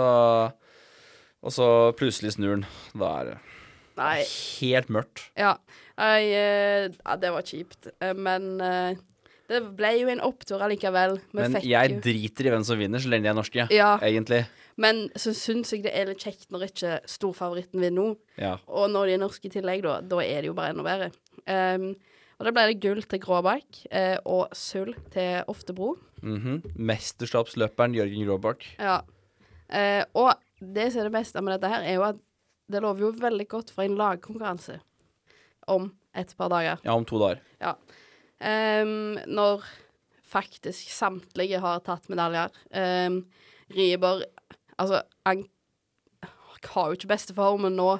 [1.43, 2.65] og så plutselig snur han.
[2.97, 3.37] Da er det
[3.97, 4.17] Nei.
[4.59, 5.23] helt mørkt.
[5.39, 5.55] Ja.
[5.97, 7.87] Jeg, eh, ja, det var kjipt.
[8.03, 8.99] Eh, men eh,
[9.49, 11.15] det ble jo en opptur allikevel.
[11.31, 13.67] Vi Men jeg jo- driter i hvem som vinner, så lenge de er norske.
[13.73, 13.95] Ja.
[14.05, 14.43] Egentlig.
[14.77, 18.17] Men så syns jeg det er litt kjekt når ikke storfavoritten vinner nå.
[18.37, 18.57] Ja.
[18.69, 21.07] Og når de er norske i tillegg, da, da er det jo bare enda bedre.
[21.47, 21.95] Um,
[22.37, 25.95] og da ble det gull til Gråbakk eh, og sølv til Oftebro.
[26.21, 26.61] Mhm.
[26.77, 28.67] Mesterskapsløperen Jørgen Gråbakk.
[28.77, 28.99] Ja.
[29.69, 32.21] Eh, og det som er det beste med dette her, er jo at
[32.67, 34.77] det lover jo veldig godt for en lagkonkurranse
[35.71, 36.79] om et par dager.
[36.83, 37.41] Ja, om to dager.
[37.61, 37.73] Ja.
[38.37, 39.65] Um, når
[40.27, 42.53] faktisk samtlige har tatt medaljer.
[42.69, 43.23] Um,
[43.73, 44.27] Riiber
[44.77, 45.47] Altså, han
[46.67, 47.95] har jo ikke beste formen nå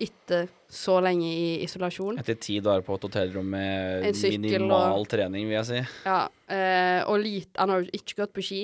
[0.00, 2.18] etter så lenge i isolasjon.
[2.20, 5.80] Etter ti dager på et hotellrom med sykkel minimal og- trening, vil jeg si.
[6.06, 8.60] Ja, eh, og lite Han har jo ikke gått på ski.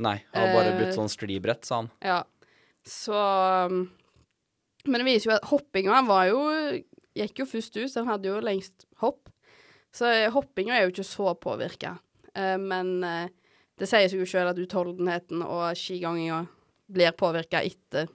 [0.00, 1.90] Nei, han har bare Eh, blitt sånn sklibrett, sa han.
[2.00, 2.22] Ja.
[2.86, 3.12] Så
[3.66, 3.90] um,
[4.86, 6.40] Men det viser jo at hoppinga var jo
[7.14, 9.28] Gikk jo først ut, så han hadde jo lengst hopp.
[9.92, 11.98] Så hoppinga er jo ikke så påvirka.
[12.34, 13.28] Eh, men eh,
[13.76, 16.46] det sier seg jo sjøl at utholdenheten og skiganginga
[16.90, 18.08] blir påvirka etter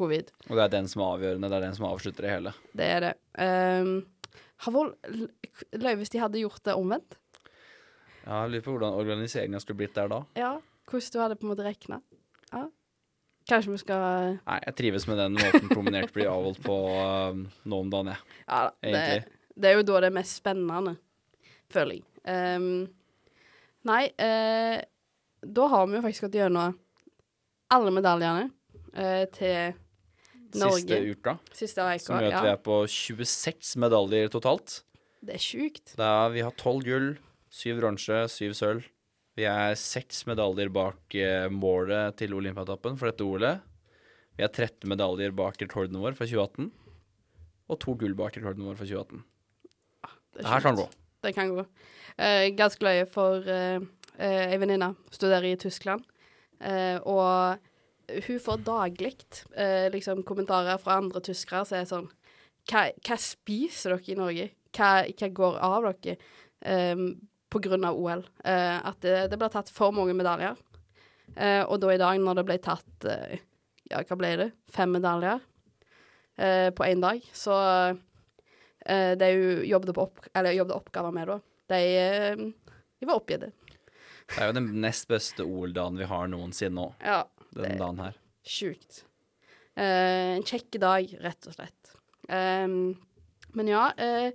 [0.00, 0.32] covid.
[0.48, 1.50] Og det er den som er avgjørende.
[1.52, 2.52] Det er den som avslutter det hele.
[2.76, 3.14] Det er det.
[3.36, 3.92] Um,
[4.64, 4.76] har
[5.80, 7.16] løy hvis de hadde gjort det omvendt.
[8.24, 10.20] Ja, jeg lurer på hvordan organiseringa skulle blitt der da.
[10.38, 10.52] Ja,
[10.90, 12.00] hvordan du hadde på en måte regna.
[12.50, 12.66] Ja.
[13.48, 14.02] Kanskje vi skal
[14.44, 16.76] Nei, jeg trives med den måten promenert blir avholdt på
[17.32, 18.36] um, nå om dagen, jeg.
[18.46, 18.60] Ja.
[18.84, 20.94] Det, det er jo da det er mest spennende,
[21.72, 22.06] føler jeg.
[22.28, 22.84] Um,
[23.88, 24.76] nei, uh,
[25.40, 26.76] da har vi jo faktisk gått gjennom
[27.70, 28.48] alle medaljene
[28.94, 29.76] eh, til
[30.58, 30.82] Norge.
[30.82, 32.44] Siste uka Siste uka, gjør at ja.
[32.44, 34.80] vi er på 26 medaljer totalt.
[35.20, 35.94] Det er sjukt.
[36.00, 37.10] Da vi har 12 gull,
[37.52, 38.88] 7 bronse, 7 sølv.
[39.38, 43.62] Vi er seks medaljer bak eh, målet til Olympiatoppen for dette OL-et.
[44.36, 46.70] Vi er 13 medaljer bak rekorden vår fra 2018.
[47.70, 49.22] Og to gull bak rekorden vår fra 2018.
[50.00, 50.86] Det, er Det her kan gå.
[51.20, 51.64] Det kan gå.
[52.16, 53.84] Uh, ganske løye for uh,
[54.20, 56.02] ei venninne studerer i Tyskland,
[56.60, 57.69] uh, og
[58.26, 59.14] hun får daglig
[59.56, 62.08] eh, liksom kommentarer fra andre tyskere som er sånn
[62.70, 64.48] hva, hva spiser dere i Norge?
[64.76, 66.16] Hva, hva går av dere
[66.94, 67.06] um,
[67.50, 68.24] på grunn av OL?
[68.44, 70.58] Eh, at det, det ble tatt for mange medaljer.
[71.36, 73.40] Eh, og da i dag, når det ble tatt eh,
[73.90, 74.48] ja, hva ble det?
[74.70, 75.40] Fem medaljer
[76.38, 77.56] eh, på én dag, så
[78.86, 79.30] eh, de
[79.66, 81.40] jobbet, opp, eller jobbet oppgaver med, da,
[81.72, 83.48] de, eh, de var oppgitt.
[84.30, 86.86] Det er jo den nest beste OL-dagen vi har noensinne nå.
[87.02, 87.24] Ja,
[87.56, 88.16] Den dagen her.
[88.46, 89.04] sjukt.
[89.78, 91.94] Eh, en kjekk dag, rett og slett.
[92.28, 92.96] Ehm,
[93.56, 94.30] men ja, eh,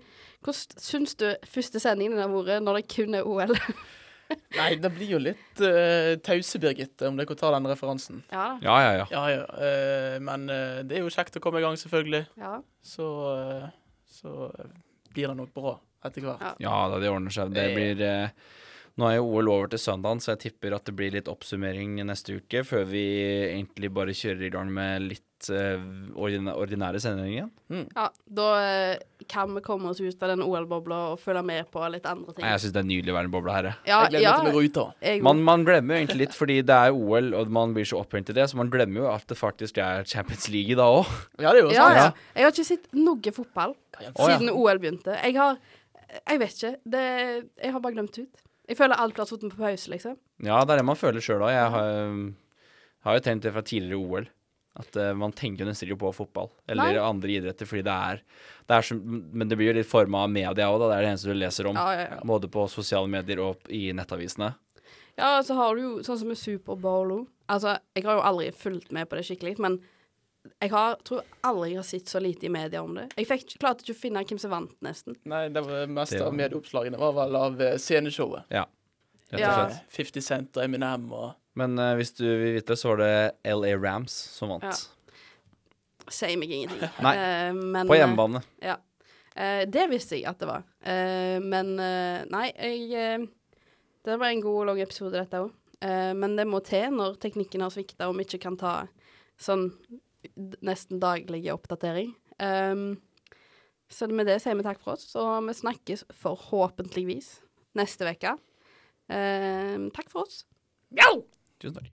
[0.46, 3.54] hvordan syns du første sendingen har vært når det kun er OL?
[4.58, 8.24] Nei, det blir jo litt uh, tause, Birgitte, om dere tar den referansen.
[8.34, 9.06] ja, Ja, ja, ja.
[9.12, 9.44] Ja, ja.
[9.54, 10.48] Uh, men
[10.90, 12.24] det er jo kjekt å komme i gang, selvfølgelig.
[12.42, 12.56] ja.
[12.82, 13.06] Så,
[14.10, 14.50] så
[15.14, 16.42] blir det nok bra etter hvert.
[16.42, 16.56] Ja.
[16.66, 17.54] Ja da, det ordner seg.
[17.54, 18.02] Det blir
[18.96, 21.98] Nå er jo OL over til søndagen, så jeg tipper at det blir litt oppsummering
[22.08, 23.04] neste uke, før vi
[23.50, 25.82] egentlig bare kjører i gang med litt uh,
[26.16, 27.50] ordinære sendinger igjen.
[27.92, 28.06] ja.
[28.40, 32.08] Da eh, kan vi komme oss ut av den OL-bobla og følge med på litt
[32.08, 32.46] andre ting.
[32.46, 33.70] Nei, Jeg syns det er nydelig å være en boble her.
[33.84, 34.86] ja, Jeg gleder ja, meg til å gå ut da.
[35.10, 38.00] jeg Man, man glemmer jo egentlig litt, fordi det er OL, og man blir så
[38.00, 41.12] opphengt i det, så man glemmer jo at det faktisk er Champions League da òg.
[41.36, 42.00] Ja, det er jo ja, sant.
[42.00, 42.32] ja.
[42.40, 44.16] Jeg har ikke sett noe fotball ja.
[44.16, 45.20] siden OL begynte.
[45.20, 45.60] Jeg har
[46.16, 46.76] Jeg vet ikke.
[46.88, 47.06] Det,
[47.60, 48.45] jeg har bare glemt ut.
[48.66, 50.18] Jeg føler alt satt på pause, liksom.
[50.44, 51.54] Ja, det er det man føler sjøl òg.
[51.54, 52.16] Jeg har,
[53.06, 54.28] har jo tenkt det fra tidligere OL.
[54.76, 57.00] At uh, man tenker jo nesten ikke på fotball eller Nei.
[57.00, 58.18] andre idretter, fordi det er,
[58.68, 58.98] det er som,
[59.32, 60.90] Men det blir jo litt forma av media òg, da.
[60.90, 61.80] Det er det eneste du leser om.
[61.80, 62.20] Ja, ja, ja.
[62.28, 64.52] Både på sosiale medier og i nettavisene.
[65.16, 67.30] Ja, så har du jo sånn som med Superbowl òg.
[67.56, 69.80] Altså, jeg har jo aldri fulgt med på det skikkelig, men
[70.62, 73.08] jeg har, tror aldri jeg har sett så lite i media om det.
[73.18, 75.16] Jeg fikk, klarte ikke å finne hvem som vant, nesten.
[75.26, 78.44] Nei, det var mest Det var- av medieoppslagene var vel av eh, sceneshowet.
[78.50, 78.66] Ja.
[79.32, 79.68] Ja.
[79.70, 83.32] Eh, 50 Cent og Eminem og Men uh, hvis du vil vite, så var det
[83.56, 84.64] LA Rams som vant.
[84.64, 84.74] Ja.
[86.12, 86.84] Sier meg ingenting.
[87.06, 88.42] Nei, Uh, men, På hjemmebane.
[88.62, 88.76] Ja.
[89.36, 90.64] Eh, det visste jeg at det var.
[90.84, 91.74] Eh, men
[92.32, 93.28] nei, jeg
[94.06, 95.52] Det var en god og lang episode, dette òg.
[96.16, 98.88] men det må til når teknikken har svikta, og vi ikke kan ta
[99.38, 99.74] sånn
[100.66, 102.14] nesten daglige oppdatering.
[102.40, 102.98] Um,
[103.92, 107.36] så med det sier vi takk for oss, og vi snakkes forhåpentligvis
[107.78, 108.38] neste uke.
[109.12, 110.44] Um, takk for oss.
[111.60, 111.84] Tusen takk.